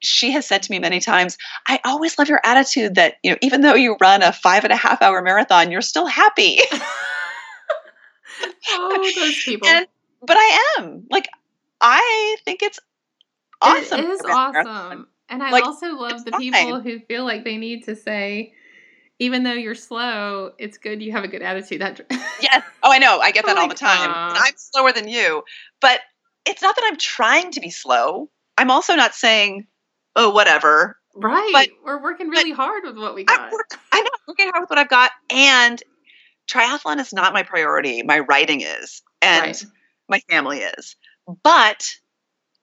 [0.00, 3.36] she has said to me many times, I always love your attitude that, you know,
[3.42, 6.58] even though you run a five and a half hour marathon, you're still happy.
[8.70, 9.68] oh, those people.
[9.68, 9.86] And-
[10.26, 11.06] but I am.
[11.10, 11.28] Like,
[11.82, 12.80] I think it's
[13.60, 14.00] awesome.
[14.00, 14.76] It is to run a marathon.
[14.86, 15.08] awesome.
[15.28, 16.40] And I Like, also love the fine.
[16.40, 18.54] people who feel like they need to say,
[19.18, 21.80] even though you're slow, it's good you have a good attitude.
[21.80, 22.00] That
[22.40, 22.64] Yes.
[22.82, 23.20] Oh, I know.
[23.20, 24.10] I get that all the time.
[24.14, 25.42] I'm slower than you.
[25.80, 26.00] But
[26.46, 28.30] it's not that I'm trying to be slow.
[28.58, 29.66] I'm also not saying,
[30.16, 30.98] oh, whatever.
[31.14, 31.50] right.
[31.52, 33.52] But- We're working really hard with what we I got.
[33.52, 35.10] work, I know, working hard with what I've got.
[35.30, 35.82] And
[36.48, 38.02] triathlon is not my priority.
[38.02, 39.02] My writing is.
[39.22, 39.64] And Right.
[40.08, 40.96] my family is.
[41.42, 41.88] But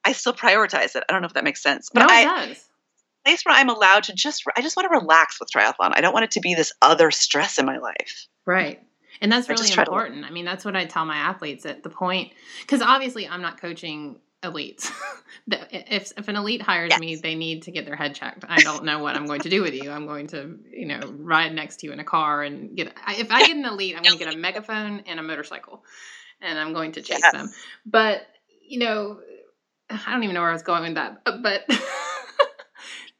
[0.05, 1.03] I still prioritize it.
[1.09, 1.89] I don't know if that makes sense.
[1.93, 2.65] But no, I, it does.
[3.25, 5.91] Place where I'm allowed to just I just want to relax with triathlon.
[5.95, 8.27] I don't want it to be this other stress in my life.
[8.45, 8.81] Right.
[9.21, 10.25] And that's really try to- important.
[10.25, 12.31] I mean, that's what I tell my athletes at the point,
[12.61, 14.91] because obviously I'm not coaching elites.
[15.49, 18.43] If, if an elite hires me, they need to get their head checked.
[18.47, 19.89] I don't know what I'm going to do with you.
[19.89, 23.31] I'm going to, you know, ride next to you in a car and get, if
[23.31, 25.83] I get an elite, I'm going to get a megaphone and a motorcycle
[26.41, 27.31] and I'm going to chase Yes.
[27.31, 27.49] them.
[27.85, 28.21] But,
[28.67, 29.19] you know,
[29.89, 31.63] I don't even know where I was going with that, but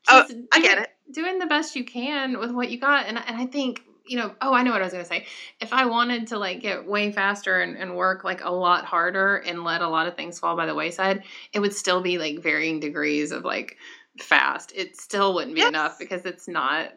[0.10, 0.90] Oh, I get it.
[1.14, 3.06] Doing the best you can with what you got.
[3.08, 5.26] And, and I think, you know, oh, I know what I was going to say.
[5.60, 9.38] If I wanted to like get way faster and, and work like a lot harder
[9.38, 12.40] and let a lot of things fall by the wayside, it would still be like
[12.42, 13.78] varying degrees of like
[14.20, 14.72] fast.
[14.76, 15.70] It still wouldn't be Yes.
[15.70, 16.90] enough because it's not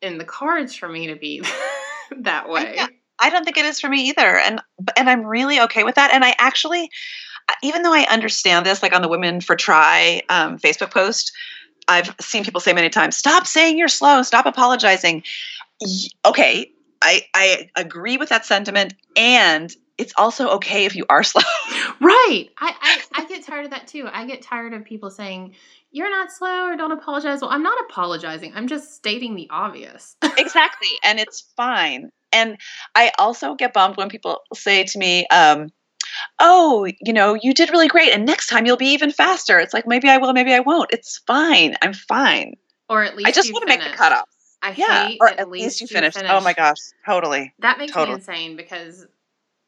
[0.00, 1.42] in the cards for me to be
[2.20, 2.74] that way.
[2.76, 2.86] Yeah.
[3.20, 4.60] I don't think it is for me either, and
[4.96, 6.12] and I'm really okay with that.
[6.14, 6.88] And I actually,
[7.48, 11.32] uh, even though I understand this, like on the Women for Tri um, Facebook post,
[11.88, 14.22] I've seen people say many times, "Stop saying you're slow.
[14.22, 15.24] Stop apologizing."
[16.24, 16.70] Okay,
[17.02, 21.42] I I agree with that sentiment, and it's also okay if you are slow.
[22.00, 22.48] Right.
[22.56, 24.08] I, I, I get tired of that too.
[24.10, 25.56] I get tired of people saying,
[25.90, 27.40] you're not slow or don't apologize.
[27.40, 28.52] Well, I'm not apologizing.
[28.54, 30.16] I'm just stating the obvious.
[30.38, 32.56] exactly and it's fine and
[32.94, 35.68] i also get bummed when people say to me um,
[36.40, 39.74] oh you know you did really great and next time you'll be even faster it's
[39.74, 42.54] like maybe i will maybe i won't it's fine i'm fine
[42.88, 43.98] or at least i just want to make the finished.
[43.98, 44.28] cutoff
[44.60, 47.78] I yeah hate or at, at least you you finished oh my gosh totally That
[47.78, 48.16] makes Totally.
[48.16, 49.06] me insane because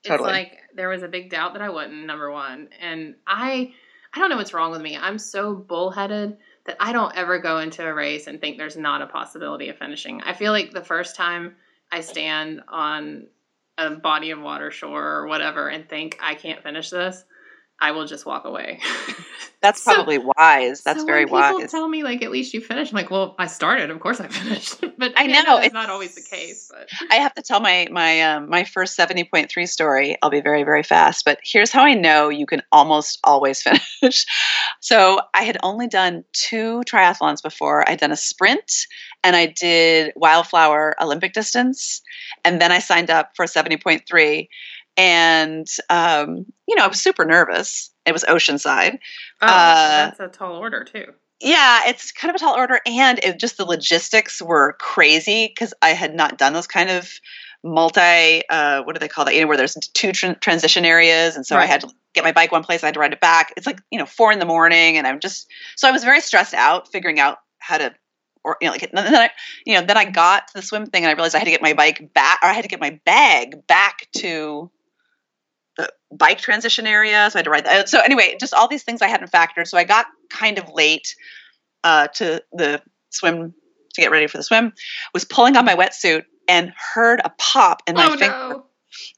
[0.03, 0.31] it's Totally.
[0.31, 2.71] like there was a big doubt that I wouldn't, number one.
[2.81, 3.75] And I
[4.13, 4.97] I don't know what's wrong with me.
[4.97, 9.03] I'm so bullheaded that I don't ever go into a race and think there's not
[9.03, 10.21] a possibility of finishing.
[10.23, 11.57] I feel like the first time
[11.93, 13.27] I stand on
[13.79, 17.25] a body of water shore or whatever and think I can't finish this,
[17.81, 18.81] I will just walk away.
[19.63, 22.93] that's So- probably wise that's So very wise tell me like at least you finished,
[22.93, 23.91] I'm like, well, I started.
[23.91, 24.81] Of course I finished.
[24.99, 26.71] but I know, it's- not always the case.
[26.73, 30.17] But I have to tell my my um, my first seventy point three story.
[30.23, 33.63] I'll be very very fast, but here's how I know you can almost always
[34.01, 34.27] finish.
[34.81, 37.89] so I had only done two triathlons before.
[37.89, 38.87] I'd done a sprint
[39.23, 42.01] and I did wildflower Olympic distance,
[42.45, 44.49] and then I signed up for seventy point three.
[44.97, 47.91] And um, you know, I was super nervous.
[48.07, 48.99] It was Oceanside.
[49.43, 51.07] oh, Uh, that's a tall order too.
[51.41, 55.73] Yeah, it's kind of a tall order, and it just the logistics were crazy because
[55.81, 57.11] I had not done those kind of
[57.65, 58.43] multi.
[58.49, 59.35] Uh, what do they call that?
[59.35, 62.33] You know, where there's two tran transition areas, and so I had to get my
[62.33, 63.55] bike one place, I had to ride it back.
[63.57, 66.21] It's like you know four in the morning, and I'm just so I was very
[66.21, 67.95] stressed out figuring out how to.
[68.43, 69.31] Or you know, like then I,
[69.67, 71.51] you know, then I got to the swim thing, and I realized I had to
[71.51, 74.71] get my bike back, or I had to get my bag back to
[75.81, 77.29] the bike transition area.
[77.31, 77.89] So I had to ride that.
[77.89, 79.67] So anyway, just all these things I hadn't factored.
[79.67, 81.15] So I got kind of late
[81.85, 83.55] uh, to the swim
[83.95, 84.73] to get ready for the swim.
[85.15, 88.67] Was pulling on my wetsuit and heard a pop in my oh finger no.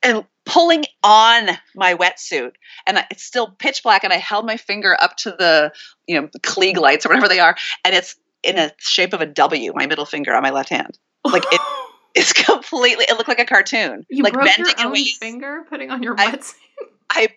[0.02, 2.52] and pulling on my wetsuit.
[2.86, 4.04] And it's still pitch black.
[4.04, 5.72] And I held my finger up to the
[6.06, 9.26] you know Klieg lights or whatever they are, and it's in a shape of a
[9.26, 9.72] W.
[9.74, 10.98] My middle finger on my left hand.
[11.24, 11.60] Like it-
[12.14, 13.06] It's completely.
[13.08, 14.04] It looked like a cartoon.
[14.10, 16.38] you like broke bending your own finger putting on your I-
[17.10, 17.28] I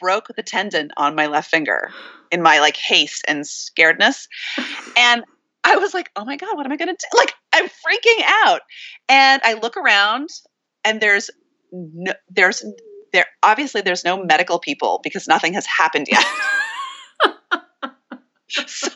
[0.00, 1.90] broke the tendon on my left finger
[2.30, 4.26] in my like haste and scaredness.
[4.96, 5.24] And
[5.64, 7.18] I was like, oh my God, what am I going to do?
[7.18, 8.60] Like, I'm freaking out.
[9.08, 10.28] And I look around
[10.84, 11.30] and there's
[11.72, 12.64] no, there's,
[13.12, 16.24] there, obviously there's no medical people because nothing has happened yet.
[18.66, 18.90] so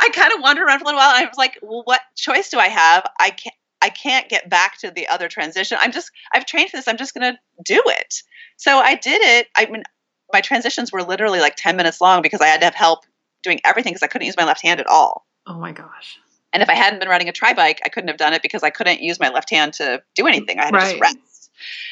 [0.00, 1.14] I kind of wandered around for a little while.
[1.14, 3.04] And I was like, well, what choice do I have?
[3.18, 3.54] I can't,
[3.84, 5.76] I can't get back to the other transition.
[5.78, 6.88] I'm just, I've trained for this.
[6.88, 8.22] I'm just going to do it.
[8.56, 9.48] So I did it.
[9.54, 9.82] I mean,
[10.32, 13.00] my transitions were literally like 10 minutes long because I had to have help
[13.42, 15.26] doing everything because I couldn't use my left hand at all.
[15.46, 16.18] Oh my gosh.
[16.54, 18.62] And if I hadn't been riding a tri bike, I couldn't have done it because
[18.62, 20.58] I couldn't use my left hand to do anything.
[20.58, 21.50] I had to just rest.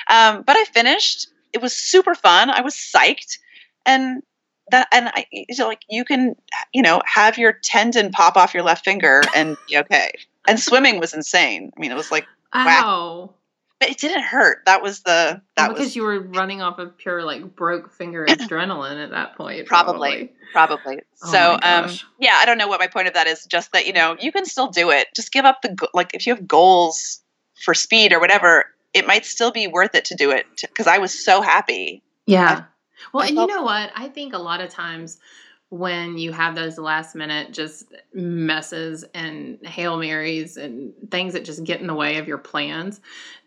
[0.09, 1.29] Um, but I finished.
[1.53, 2.49] It was super fun.
[2.49, 3.37] I was psyched.
[3.85, 4.23] And
[4.71, 6.37] that, and I, so like you can,
[6.73, 10.11] you know, have your tendon pop off your left finger and be okay.
[10.47, 11.73] And swimming was insane.
[11.77, 13.33] I mean, it was like, Ow.
[13.79, 14.59] but it didn't hurt.
[14.67, 18.27] That was the, that because was you were running off of pure like broke finger
[18.29, 19.67] adrenaline at that point.
[19.67, 20.33] Probably.
[20.53, 21.01] probably.
[21.23, 23.47] Oh so, um, yeah, I don't know what my point of that is.
[23.47, 25.09] Just that, you know, you can still do it.
[25.15, 27.21] Just give up the, like, if you have goals
[27.65, 30.99] for speed or whatever, it might still be worth it to do it because I
[30.99, 32.03] was so happy.
[32.27, 32.65] Yeah.
[33.13, 33.91] Well, I and felt- you know what?
[33.95, 35.19] I think a lot of times
[35.73, 41.65] when you have those last minute just messes and hail marys and things that just
[41.65, 43.01] get in the way of your plans,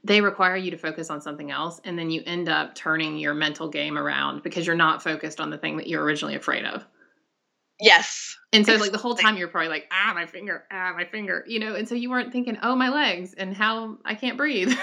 [0.04, 3.36] they require you to focus on something else, and then you end up turning your
[3.36, 6.84] mental game around because you're not focused on the thing that you're originally afraid of.
[7.80, 8.36] Yes.
[8.52, 11.44] And so, like the whole time, you're probably like, "Ah, my finger, ah, my finger,"
[11.46, 11.76] you know.
[11.76, 14.74] And so you weren't thinking, "Oh, my legs," and how I can't breathe.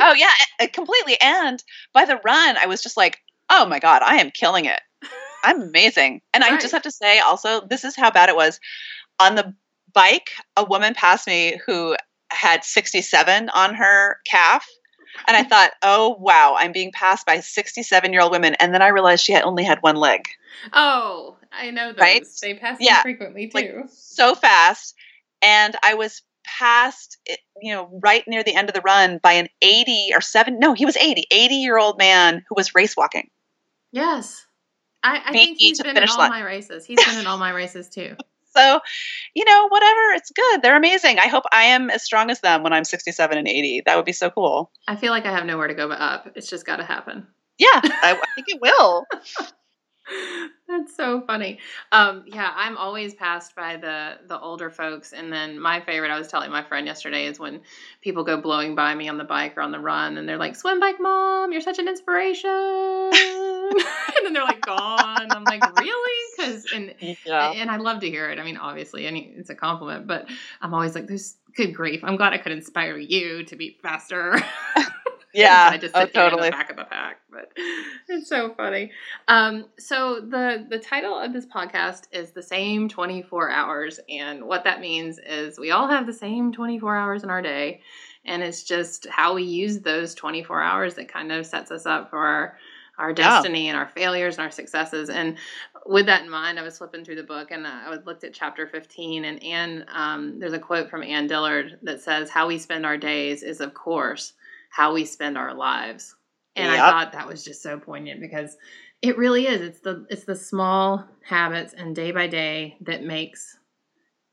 [0.00, 1.18] Oh, yeah, completely.
[1.20, 1.62] And
[1.94, 3.20] by the run, I was just like,
[3.50, 4.80] oh my God, I am killing it.
[5.44, 6.22] I'm amazing.
[6.32, 8.58] And I just have to say also, this is how bad it was.
[9.20, 9.54] On the
[9.92, 11.96] bike, a woman passed me who
[12.30, 14.66] had 67 on her calf.
[15.28, 18.54] And I thought, oh, wow, I'm being passed by 67 year old women.
[18.58, 20.22] And then I realized she had only had one leg.
[20.72, 22.00] oh, I know those.
[22.00, 22.26] Right?
[22.42, 23.02] They pass Yeah.
[23.02, 23.84] frequently Like, too.
[23.88, 24.94] so fast.
[25.42, 29.32] And I was passed, eh, you know, right near the end of the run by
[29.34, 32.96] an 80 or 7, no, he was 80, 80 year old man who was race
[32.96, 33.28] walking.
[33.92, 34.43] Yes.
[35.04, 36.30] I, I think he's been in all line.
[36.30, 36.84] my races.
[36.84, 38.16] He's been in all my races too.
[38.56, 38.78] So,
[39.34, 40.62] you know, whatever, it's good.
[40.62, 41.18] They're amazing.
[41.18, 43.82] I hope I am as strong as them when I'm 67 and 80.
[43.84, 44.70] That would be so cool.
[44.86, 46.30] I feel like I have nowhere to go but up.
[46.36, 47.26] It's just got to happen.
[47.58, 49.06] Yeah, I, I think it will.
[50.68, 51.58] That's so funny.
[51.92, 56.10] Um, yeah, I'm always passed by the the older folks, and then my favorite.
[56.10, 57.60] I was telling my friend yesterday is when
[58.00, 60.56] people go blowing by me on the bike or on the run, and they're like,
[60.56, 62.50] "Swim bike mom, you're such an inspiration,"
[63.14, 65.34] and then they're like gone.
[65.34, 66.30] I'm like, really?
[66.36, 67.50] Because and Yeah.
[67.50, 68.38] and I love to hear it.
[68.38, 70.26] I mean, obviously, any it's a compliment, but
[70.60, 74.36] I'm always like, "There's good grief." I'm glad I could inspire you to be faster.
[75.34, 75.68] Yeah.
[75.72, 76.48] I just oh, sit in totally.
[76.48, 77.52] the back of the pack, but
[78.08, 78.92] it's so funny.
[79.28, 84.64] Um, so the the title of this podcast is the same 24 hours, and what
[84.64, 87.82] that means is we all have the same 24 hours in our day,
[88.24, 92.10] and it's just how we use those 24 hours that kind of sets us up
[92.10, 92.58] for our
[92.98, 93.42] our Yeah.
[93.42, 95.10] destiny and our failures and our successes.
[95.10, 95.36] And
[95.86, 98.66] with that in mind, I was flipping through the book and I looked at chapter
[98.68, 102.86] 15, and Anne, um, there's a quote from Anne Dillard that says, "How we spend
[102.86, 104.34] our days is, of course."
[104.74, 106.16] How we spend our lives.
[106.56, 108.56] And I thought that was just so poignant because
[109.02, 109.60] it really is.
[109.60, 113.56] It's the it's the small habits and day by day that makes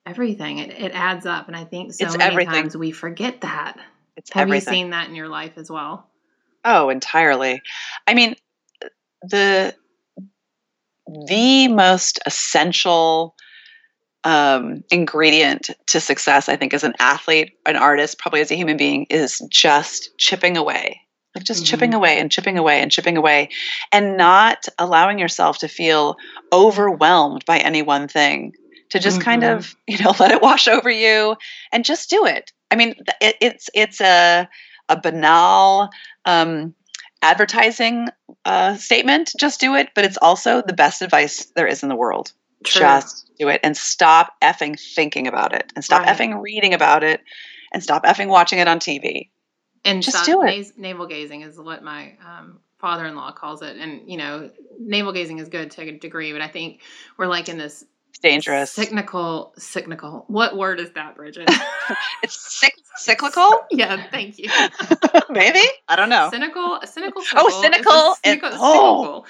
[0.08, 0.58] everything.
[0.58, 1.48] It, it adds up.
[1.48, 2.54] And I think so It's many everything.
[2.54, 3.78] times we forget that.
[4.18, 4.74] It's Have everything.
[4.74, 6.10] you seen that in your life as well?
[6.66, 7.62] Oh, entirely.
[8.08, 8.36] I mean,
[9.22, 9.76] the
[11.08, 13.36] the most essential
[14.24, 18.78] um, ingredient to success, I think, as an athlete, an artist, probably as a human
[18.78, 21.02] being, is just chipping away,
[21.36, 21.68] like just Mhm.
[21.68, 23.50] chipping away and chipping away and chipping away,
[23.92, 26.18] and not allowing yourself to feel
[26.54, 28.54] overwhelmed by any one thing.
[28.92, 29.58] To just kind Mhm.
[29.58, 31.36] of, you know, let it wash over you
[31.72, 32.52] and just do it.
[32.70, 34.50] I mean, it, it's it's a
[34.90, 35.90] a banal
[36.26, 36.76] um,
[37.22, 38.10] advertising
[38.46, 39.32] uh, statement.
[39.40, 42.34] Just do it, but it's also the best advice there is in the world.
[42.66, 42.82] True.
[42.82, 46.16] Just do it and stop effing thinking about it and stop Right.
[46.18, 47.22] effing reading about it
[47.74, 49.30] and stop effing watching it on TV.
[49.84, 50.58] and just do it.
[50.58, 55.40] nas- Navel gazing is what my um, father-in-law calls it, and you know, navel gazing
[55.40, 56.82] is good to a degree, but I think
[57.18, 57.84] we're like in this
[58.22, 58.72] dangerous.
[58.72, 60.26] cyclical, cyclical.
[60.28, 61.50] What word is that, Bridget?
[62.24, 64.50] It's cyc- cyclical, yeah, thank you.
[65.30, 65.62] maybe.
[65.90, 66.30] I don't know.
[66.32, 67.22] Cynical, a cynical.
[67.22, 68.94] Oh, circle is cynical and- cynical, oh.
[69.02, 69.26] cyclical.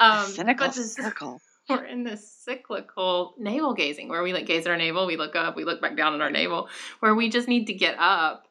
[0.00, 1.40] Um, cynical this, circle.
[1.68, 5.36] We're in this cyclical navel gazing where we like gaze at our navel, we look
[5.36, 6.68] up, we look back down at our navel,
[7.00, 8.46] where we just need to get up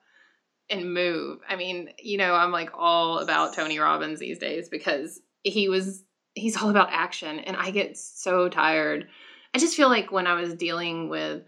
[0.69, 1.39] and move.
[1.47, 6.03] I mean, you know, I'm like all about Tony Robbins these days because he was
[6.33, 9.07] he's all about action and I get so tired.
[9.53, 11.43] I just feel like when I was dealing with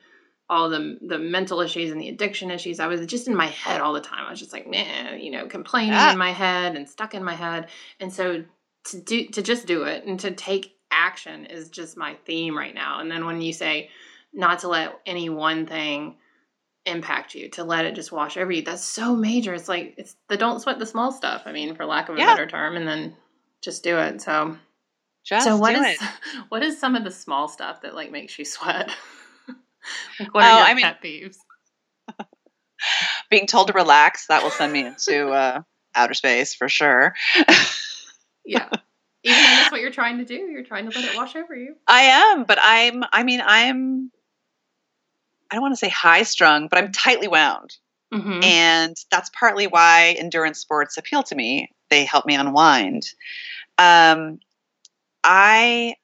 [0.49, 3.79] all the the mental issues and the addiction issues, I was just in my head
[3.79, 4.25] all the time.
[4.27, 6.11] I was just like, man, you know, complaining Yeah.
[6.11, 7.67] in my head and stuck in my head.
[8.01, 8.43] And so
[8.87, 12.73] to do to just do it and to take action is just my theme right
[12.73, 12.99] now.
[12.99, 13.89] And then when you say
[14.33, 16.15] not to let any one thing
[16.85, 19.53] impact you, to let it just wash over you, that's so major.
[19.53, 21.43] It's like it's the don't sweat the small stuff.
[21.45, 22.33] I mean, for lack of a Yeah.
[22.33, 23.15] better term, and then
[23.61, 24.21] just do it.
[24.21, 24.57] So
[25.25, 26.09] Just so what do is it.
[26.49, 28.89] what is some of the small stuff that like makes you sweat?
[30.19, 31.37] like what Oh, are your I mean- pet peeves?
[33.29, 34.27] being told to relax?
[34.27, 35.61] That will send me into uh,
[35.95, 37.13] outer space for sure.
[38.45, 38.69] Yeah.
[39.23, 41.55] Even though that's what you're trying to do, you're trying to let it wash over
[41.55, 41.75] you.
[41.87, 43.03] I am, but I'm.
[43.11, 44.11] I mean, I'm.
[45.49, 47.77] I don't want to say high strung, but I'm tightly wound.
[48.13, 48.43] Mm-hmm.
[48.43, 53.09] and that's partly why endurance sports appeal to me they help me unwind
[53.79, 54.37] um,
[55.23, 55.95] i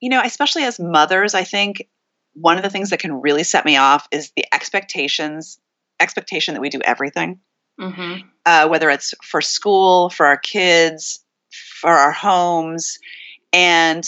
[0.00, 1.86] you know especially as mothers i think
[2.32, 5.60] one of the things that can really set me off is the expectations
[6.00, 7.38] expectation that we do everything
[7.80, 8.26] Mm-hmm.
[8.46, 11.23] uh, whether it's for school for our kids
[11.80, 12.98] for our homes
[13.52, 14.04] and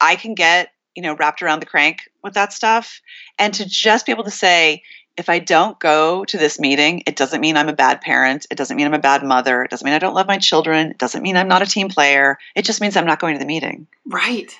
[0.00, 3.00] i can get you know wrapped around the crank with that stuff.
[3.38, 4.82] And to just be able to say
[5.16, 8.56] if i don't go to this meeting it doesn't mean i'm a bad parent it
[8.56, 10.98] doesn't mean i'm a bad mother it doesn't mean i don't love my children it
[10.98, 13.46] doesn't mean i'm not a team player it just means i'm not going to the
[13.46, 13.86] meeting.
[14.06, 14.52] Right.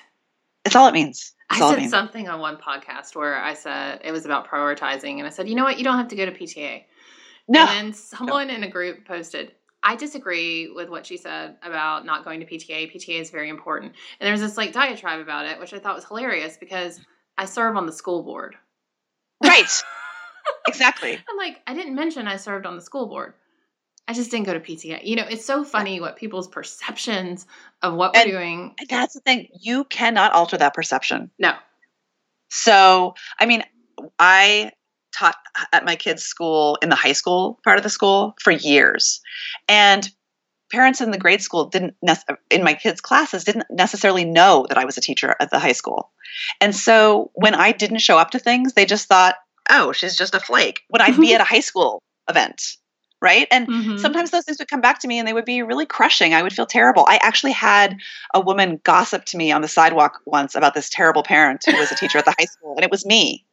[0.65, 1.33] it's all it means.
[1.49, 5.27] I That's said something on one podcast where I said it was about prioritizing, and
[5.27, 6.83] I said, you know what, you don't have to go to PTA.
[7.47, 7.59] no.
[7.59, 9.51] And then someone in a group posted,
[9.85, 12.91] I disagree with what she said about not going to PTA.
[12.91, 13.93] PTA is very important.
[14.19, 16.99] And there's this like diatribe about it, which I thought was hilarious because
[17.37, 18.55] I serve on the school board.
[19.43, 19.83] right
[20.67, 23.33] exactly I'm like, I didn't mention I served on the school board.
[24.07, 25.03] I just didn't go to PTA.
[25.03, 27.47] You know, it's so funny what people's perceptions
[27.81, 28.75] of what we're doing.
[28.79, 31.53] And that's the thing you cannot alter that perception No.
[32.49, 33.63] So, I mean,
[34.19, 34.71] I
[35.15, 35.37] taught
[35.71, 39.21] at my kids' school in the high school part of the school for years.
[39.67, 40.09] And
[40.71, 41.95] parents in the grade school didn't
[42.49, 45.71] in my kids' classes didn't necessarily know that I was a teacher at the high
[45.71, 46.11] school.
[46.59, 49.35] And so when I didn't show up to things, they just thought,
[49.69, 52.61] "Oh, she's just a flake." When I'd be at a high school event,
[53.21, 53.47] right?
[53.51, 53.99] And Mhm.
[53.99, 56.33] sometimes those things would come back to me and they would be really crushing.
[56.33, 57.05] I would feel terrible.
[57.07, 57.97] I actually had
[58.33, 61.91] a woman gossip to me on the sidewalk once about this terrible parent who was
[61.91, 63.45] a teacher at the high school, and it was me.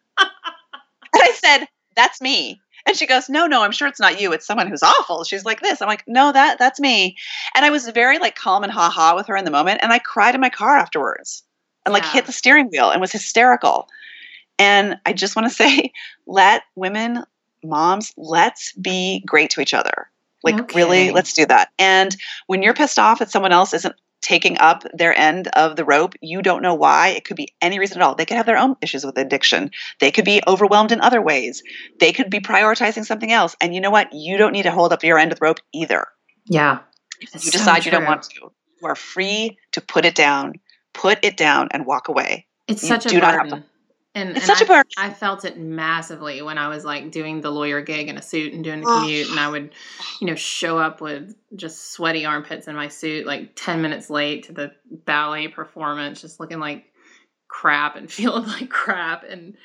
[1.15, 4.33] And I said, "That's me." And she goes, "No, no, I'm sure it's not you.
[4.33, 5.81] It's someone who's awful." She's like this.
[5.83, 7.17] I'm like, "No, that that's me."
[7.55, 9.93] And I was very like calm and ha ha with her in the moment, and
[9.93, 11.45] I cried in my car afterwards
[11.85, 12.13] and like Yeah.
[12.13, 13.89] hit the steering wheel and was hysterical.
[14.59, 15.93] And I just want to say,
[16.27, 17.25] let women,
[17.65, 20.09] moms, let's be great to each other.
[20.45, 21.71] Like, No really, let's do that.
[21.79, 22.17] And
[22.49, 26.15] when you're pissed off at someone else isn't taking up their end of the rope,
[26.21, 27.09] you don't know why.
[27.09, 28.15] It could be any reason at all.
[28.15, 29.71] They could have their own issues with addiction.
[30.01, 31.63] They could be overwhelmed in other ways.
[32.01, 33.57] They could be prioritizing something else.
[33.61, 34.13] And you know what?
[34.13, 36.07] You don't need to hold up your end of the rope either.
[36.47, 36.79] Yeah.
[37.21, 38.51] If you so decide you don't want to,
[38.81, 40.55] you are free to put it down,
[40.93, 42.47] put it down, and walk away.
[42.69, 43.65] It's You such a do not have burden.
[44.15, 44.93] And, It's and such I, a burden.
[44.99, 48.53] I felt it massively when I was like doing the lawyer gig in a suit
[48.53, 49.73] and doing the commute, and I would,
[50.21, 54.45] you know, show up with just sweaty armpits in my suit, like ten minutes late
[54.45, 56.85] to the ballet performance, just looking like
[57.49, 59.57] crap and feeling like crap, and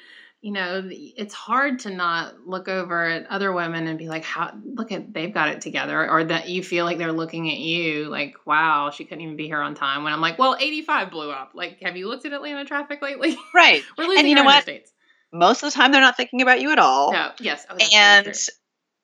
[0.41, 4.53] you know, it's hard to not look over at other women and be like, "How
[4.63, 8.05] look at they've got it together," or that you feel like they're looking at you
[8.05, 11.31] like, "Wow, she couldn't even be here on time." When I'm like, "Well, 85 blew
[11.31, 11.51] up.
[11.55, 13.35] Like, have you looked at Atlanta traffic lately?
[13.53, 13.83] Right.
[13.97, 14.65] We're losing you know what?
[14.65, 14.91] interstates."
[15.33, 17.11] Most of the time, they're not thinking about you at all.
[17.11, 17.65] No, yes.
[17.69, 18.33] Oh, and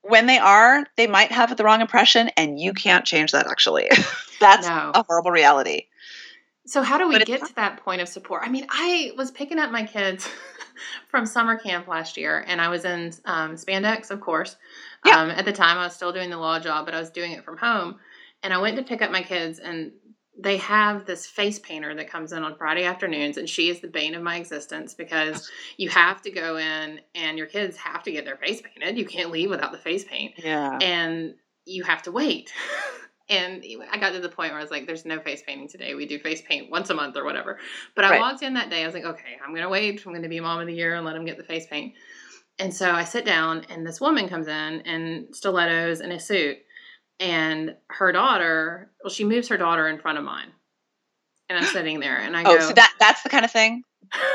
[0.03, 3.89] when they are, they might have the wrong impression, and you can't change that, actually.
[4.39, 4.91] That's No.
[4.93, 5.87] a horrible reality.
[6.65, 8.43] So how do we But get to that point of support?
[8.45, 10.29] I mean, I was picking up my kids
[11.07, 14.55] from summer camp last year, and I was in um, spandex, of course.
[15.05, 15.19] Yeah.
[15.19, 17.31] Um, at the time, I was still doing the law job, but I was doing
[17.33, 17.99] it from home.
[18.41, 19.91] And I went to pick up my kids, and
[20.37, 23.87] they have this face painter that comes in on Friday afternoons, and she is the
[23.87, 28.11] bane of my existence because you have to go in, and your kids have to
[28.11, 28.97] get their face painted.
[28.97, 30.33] You can't leave without the face paint.
[30.37, 30.77] Yeah.
[30.81, 32.51] and you have to wait.
[33.33, 35.95] and I got to the point where I was like, there's no face painting today.
[35.95, 37.59] We do face paint once a month or whatever.
[37.95, 38.19] But I Right.
[38.19, 38.83] walked in that day.
[38.83, 40.05] I was like, okay, I'm going to wait.
[40.05, 41.95] I'm going to be mom of the year and let them get the face paint.
[42.59, 46.57] And so I sit down, and this woman comes in in stilettos and a suit.
[47.19, 50.51] And her daughter, well, she moves her daughter in front of mine.
[51.49, 53.83] And I'm sitting there, and I Oh, go, so that that's the kind of thing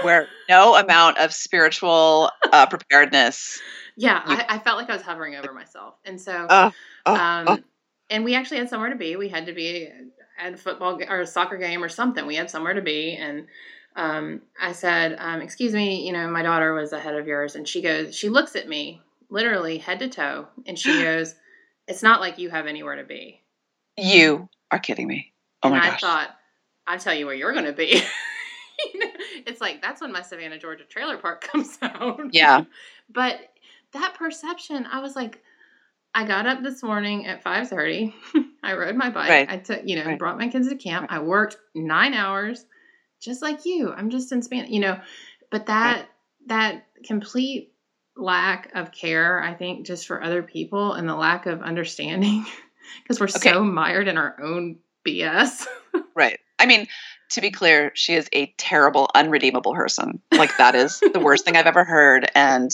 [0.03, 3.61] where no amount of spiritual uh, preparedness.
[3.97, 5.95] yeah, I, I felt like I was hovering over myself.
[6.05, 6.73] And so oh,
[7.07, 7.59] um, oh.
[8.11, 9.17] And we actually had somewhere to be.
[9.17, 9.89] We had to be
[10.39, 12.27] at a football or a soccer game or something.
[12.27, 13.47] We had somewhere to be, and
[13.97, 17.67] um, I said, um, "Excuse me, you know, my daughter was ahead of yours," and
[17.67, 21.35] she goes, she looks at me literally head to toe, and she goes,
[21.87, 23.43] "It's not like you have anywhere to be."
[23.97, 25.33] You are kidding me.
[25.63, 26.01] Oh and my I gosh.
[26.01, 26.29] thought,
[26.87, 28.01] I'll tell you where you're going to be.
[28.95, 29.11] You know,
[29.45, 32.33] it's like that's when my Savannah, Georgia trailer park comes out.
[32.33, 32.63] Yeah.
[33.13, 33.41] but
[33.93, 35.43] that perception, I was like,
[36.15, 38.15] I got up this morning at five thirty.
[38.63, 39.29] I rode my bike.
[39.29, 39.49] Right.
[39.51, 40.19] I took, you know, Right.
[40.19, 41.07] brought my kids to camp.
[41.11, 42.65] I worked nine hours,
[43.21, 43.93] just like you.
[43.93, 45.01] I'm just in span, you know.
[45.51, 46.09] But that
[46.47, 47.73] that complete
[48.17, 52.45] lack of care, I think, just for other people and the lack of understanding,
[53.03, 53.53] because we're Okay.
[53.53, 55.67] so mired in our own BS.
[56.17, 56.41] Right.
[56.59, 56.89] I mean,
[57.31, 60.21] to be clear, she is a terrible, unredeemable person.
[60.33, 62.29] Like that is the worst thing I've ever heard.
[62.35, 62.73] And,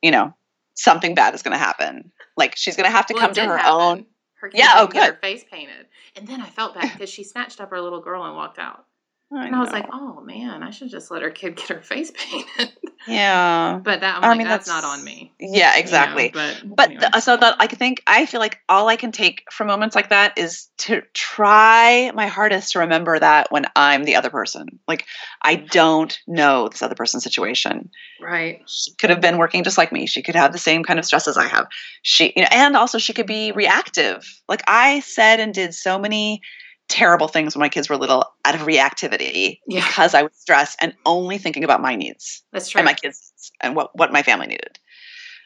[0.00, 0.32] you know,
[0.72, 2.10] something bad is going to happen.
[2.36, 3.80] Like she's going to have to Well, come to her happen.
[3.80, 4.06] own.
[4.40, 7.60] Her Yeah, oh, get her face painted, and then I felt bad because she snatched
[7.60, 8.84] up her little girl and walked out.
[9.32, 11.80] I And I was like, "Oh man, I should just let her kid get her
[11.82, 12.72] face painted."
[13.08, 13.80] yeah.
[13.82, 15.32] but that I'm I like, mean, that's, that's- not on me.
[15.52, 16.30] Yeah, exactly.
[16.32, 17.08] but But anyway.
[17.12, 20.10] th- so that I think I feel like all I can take from moments like
[20.10, 24.80] that is to try my hardest to remember that when I'm the other person.
[24.88, 25.06] Like
[25.42, 27.90] I don't know this other person's situation.
[28.20, 30.06] right, She could have been working just like me.
[30.06, 31.66] She could have the same kind of stress as I have.
[32.02, 34.24] She, you know, and also she could be reactive.
[34.48, 36.40] Like I said and did so many
[36.88, 40.78] terrible things when my kids were little out of reactivity yeah, because I was stressed
[40.80, 42.80] and only thinking about my needs that's true.
[42.80, 44.78] and my kids and what what my family needed.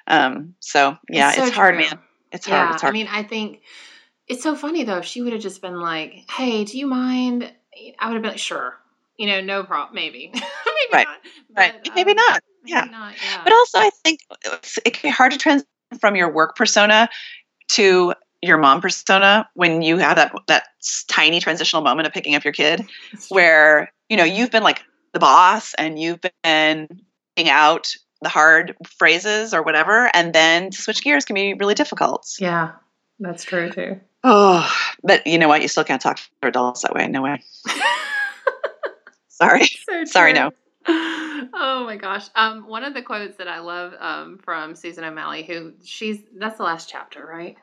[0.08, 0.54] Um.
[0.60, 1.98] So yeah, it's, so hard, man.
[2.32, 2.68] It's hard.
[2.68, 2.92] Yeah, it's hard.
[2.92, 3.60] I mean, I think
[4.26, 4.98] it's so funny though.
[4.98, 7.52] If she would have just been like, "Hey, do you mind?"
[7.98, 8.78] I would have been like, "Sure."
[9.16, 9.94] You know, no problem.
[9.94, 10.42] Maybe, maybe
[10.92, 11.18] Right, not.
[11.56, 11.74] right.
[11.84, 12.42] But, Maybe um, not.
[12.62, 12.84] maybe Yeah.
[12.84, 13.14] not.
[13.22, 13.40] Yeah.
[13.44, 15.66] But also, I think it's, it can be hard to transition
[16.00, 17.08] from your work persona
[17.72, 20.64] to your mom persona when you have that that
[21.08, 22.86] tiny transitional moment of picking up your kid,
[23.28, 24.82] where you know you've been like
[25.12, 26.88] the boss and you've been
[27.46, 32.28] out the hard phrases or whatever, and then to switch gears can be really difficult.
[32.38, 32.72] yeah,
[33.18, 34.00] that's true too.
[34.24, 34.68] Oh,
[35.02, 35.62] but you know what?
[35.62, 37.06] You still can't talk to adults that way.
[37.08, 37.42] No way.
[39.28, 39.66] Sorry.
[39.66, 40.50] so Sorry, no.
[40.90, 42.26] Oh my gosh.
[42.34, 46.56] Um, one of the quotes that I love um, from Susan O'Malley, who she's that's
[46.56, 47.56] the last chapter, right?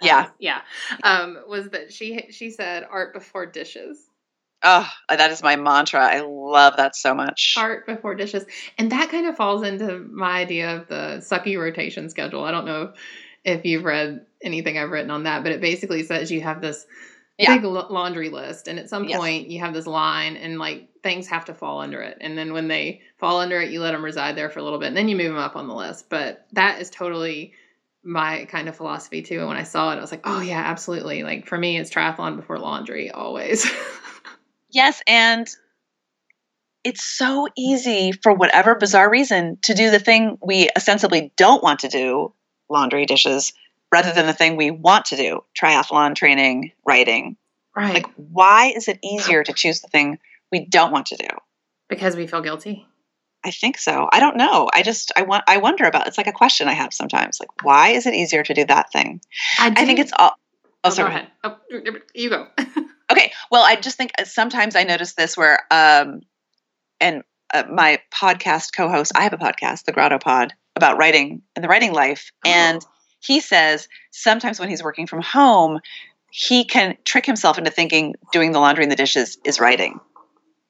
[0.00, 0.28] Yeah.
[0.38, 0.60] Yeah.
[1.02, 4.07] Um, was that she she said art before dishes.
[4.62, 6.00] Oh, that is my mantra.
[6.00, 7.54] I love that so much.
[7.56, 8.44] Art before dishes.
[8.76, 12.44] And that kind of falls into my idea of the sucky rotation schedule.
[12.44, 12.92] I don't know
[13.44, 16.86] if you've read anything I've written on that, but it basically says you have this
[17.38, 17.54] Yeah.
[17.54, 19.16] big laundry list and at some Yes.
[19.16, 22.52] point you have this line and like things have to fall under it and then
[22.52, 24.96] when they fall under it you let them reside there for a little bit and
[24.96, 27.52] then you move them up on the list but that is totally
[28.02, 30.58] my kind of philosophy too and when i saw it i was like oh yeah
[30.66, 33.64] absolutely like for me it's triathlon before laundry always
[34.70, 35.48] Yes, and
[36.84, 41.80] it's so easy for whatever bizarre reason to do the thing we ostensibly don't want
[41.80, 42.32] to do,
[42.68, 43.52] laundry, dishes,
[43.92, 47.36] rather than the thing we want to do, triathlon, training, writing.
[47.74, 50.18] right Like, why is it easier to choose the thing
[50.52, 51.28] we don't want to do?
[51.88, 52.86] because we feel guilty
[53.44, 54.08] I think so.
[54.12, 54.68] I don't know.
[54.74, 56.08] I just I want I wonder about.
[56.08, 57.38] It's like a question I have sometimes.
[57.38, 59.20] Like, why is it easier to do that thing?
[59.60, 60.32] i, I think it's all.
[60.82, 61.56] Oh, oh, go ahead oh,
[62.14, 62.48] you go
[63.10, 63.32] Okay.
[63.50, 66.20] Well, I just think uh, sometimes I notice this where, um,
[67.00, 67.22] and
[67.54, 71.92] uh, my podcast co-host, I have a podcast, the GrottoPod, about writing and the writing
[71.92, 72.88] life, and Oh.
[73.20, 75.80] he says sometimes when he's working from home,
[76.30, 79.98] he can trick himself into thinking doing the laundry and the dishes is writing.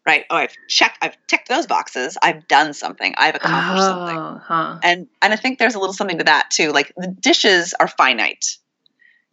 [0.07, 0.25] Right?
[0.31, 2.17] Oh, I've checked, I've ticked those boxes.
[2.23, 3.13] I've done something.
[3.19, 4.17] I've accomplished something.
[4.17, 6.73] oh, huh And and I think there's a little something to that too.
[6.73, 8.57] Like the dishes are finite.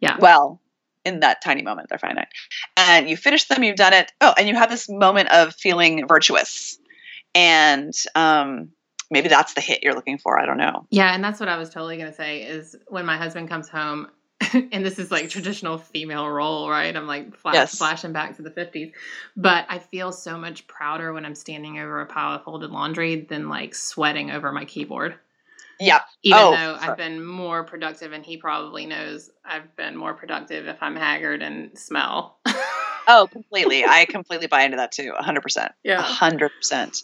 [0.00, 0.18] Yeah.
[0.18, 0.60] Well,
[1.06, 2.28] in that tiny moment, they're finite.
[2.76, 4.12] And you finish them, you've done it.
[4.20, 6.78] Oh, and you have this moment of feeling virtuous.
[7.34, 8.70] And um,
[9.10, 10.38] maybe that's the hit you're looking for.
[10.38, 10.86] I don't know.
[10.90, 13.68] Yeah, and that's what I was totally going to say is when my husband comes
[13.68, 14.08] home,
[14.52, 16.94] and this is like traditional female role, right?
[16.94, 17.78] I'm like flash, Yes.
[17.78, 18.92] flashing back to the 50s.
[19.36, 23.20] But I feel so much prouder when I'm standing over a pile of folded laundry
[23.22, 25.14] than like sweating over my keyboard.
[25.78, 26.02] Yep.
[26.22, 26.90] Even Oh, though sure.
[26.90, 31.42] I've been more productive, and he probably knows I've been more productive if I'm haggard
[31.42, 32.38] and smell.
[33.08, 33.84] Oh, completely.
[33.84, 35.12] I completely buy into that too.
[35.16, 35.68] 100%.
[35.84, 36.02] yeah.
[36.02, 37.02] 100%.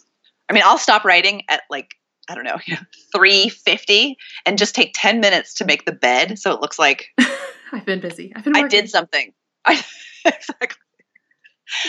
[0.49, 1.95] I mean, I'll stop writing at like,
[2.29, 2.57] I don't know,
[3.15, 7.05] 350 and just take 10 minutes to make the bed so it looks like
[7.71, 8.33] I've been busy.
[8.35, 9.31] I've been I did something.
[9.63, 9.81] I,
[10.25, 10.77] exactly.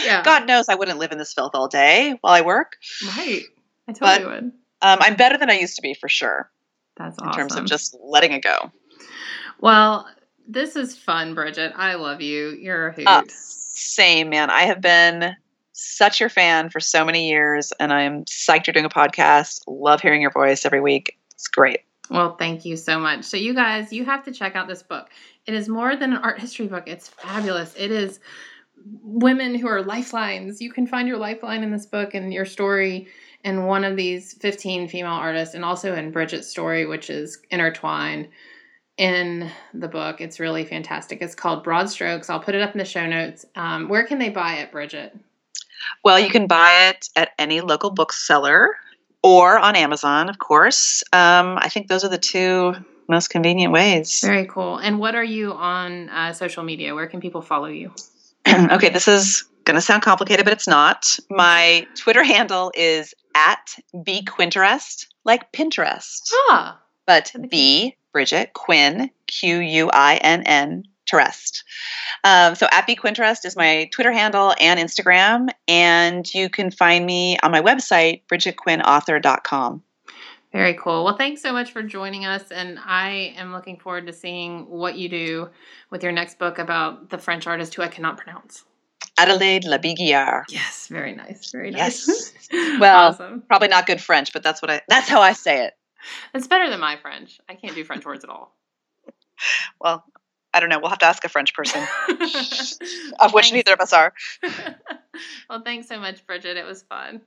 [0.05, 0.23] Yeah.
[0.23, 2.77] God knows I wouldn't live in this filth all day while I work.
[3.17, 3.43] Right.
[3.89, 4.53] I totally But- would.
[4.81, 6.53] Um, I'm better than I used to be for sure
[6.97, 8.71] That's in terms of just letting it go.
[9.61, 10.07] Well,
[10.47, 11.73] this is fun, Bridget.
[11.75, 12.51] I love you.
[12.51, 13.09] You're a hoot.
[13.09, 14.51] Uh, Same, man.
[14.51, 15.35] I have been
[15.73, 19.63] such your fan for so many years, and I'm psyched you're doing a podcast.
[19.67, 21.19] Love hearing your voice every week.
[21.33, 21.81] It's great.
[22.11, 23.25] Well, thank you so much.
[23.25, 25.09] So, you guys, you have to check out this book.
[25.47, 27.75] It is more than an art history book, it's fabulous.
[27.77, 28.21] It is
[29.03, 30.61] women who are lifelines.
[30.61, 33.09] You can find your lifeline in this book and your story
[33.45, 38.29] in one of these 15 female artists, and also in Bridget's story, which is intertwined
[38.97, 40.21] in the book.
[40.21, 41.21] It's really fantastic.
[41.21, 42.31] It's called Broad Strokes.
[42.31, 43.45] I'll put it up in the show notes.
[43.55, 45.17] Um, where can they buy it, Bridget?
[46.03, 48.71] Well, you can buy it at any local bookseller
[49.23, 51.03] or on Amazon, of course.
[51.13, 52.75] Um, I think those are the two
[53.09, 54.21] most convenient ways.
[54.21, 54.79] Very cool.
[54.79, 56.95] And what are you on uh, social media?
[56.95, 57.93] Where can people follow you?
[58.49, 61.19] okay, this is going to sound complicated, but it's not.
[61.29, 66.31] My Twitter handle is at B Quinterest, like Pinterest.
[66.49, 66.81] Ah.
[67.07, 71.63] But B, Bridget, Quinn, Q U I N N, Terest.
[72.23, 75.51] Um, so at bquinterest is my Twitter handle and Instagram.
[75.69, 79.83] And you can find me on my website, bridgetquinnauthor.com.
[80.53, 81.05] Very cool.
[81.05, 82.53] Well, thanks so much for joining us.
[82.53, 85.51] And I am looking forward to seeing what you do
[85.91, 88.65] with your next book about the French artist who I cannot pronounce.
[89.19, 90.45] Adelaide Labille-Guiard.
[90.49, 91.51] Yes, very nice.
[91.53, 92.09] Very nice.
[92.09, 92.79] Yes.
[92.81, 93.43] well, awesome.
[93.49, 95.75] probably not good French, but that's what I that's how I say it.
[96.35, 97.41] It's better than my French.
[97.49, 98.55] I can't do French words at all.
[99.81, 100.05] Well,
[100.53, 100.79] I don't know.
[100.79, 101.83] We'll have to ask a French person,
[103.21, 104.13] of which neither of us are.
[105.51, 106.57] well, thanks so much, Bridget.
[106.57, 107.21] It was fun.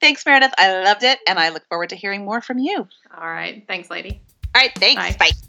[0.00, 0.54] Thanks, Meredith.
[0.56, 2.88] I loved it, and I look forward to hearing more from you.
[3.14, 3.64] All right.
[3.68, 4.22] Thanks, lady.
[4.54, 4.72] All right.
[4.76, 5.16] Thanks.
[5.16, 5.30] Bye.
[5.30, 5.48] Bye.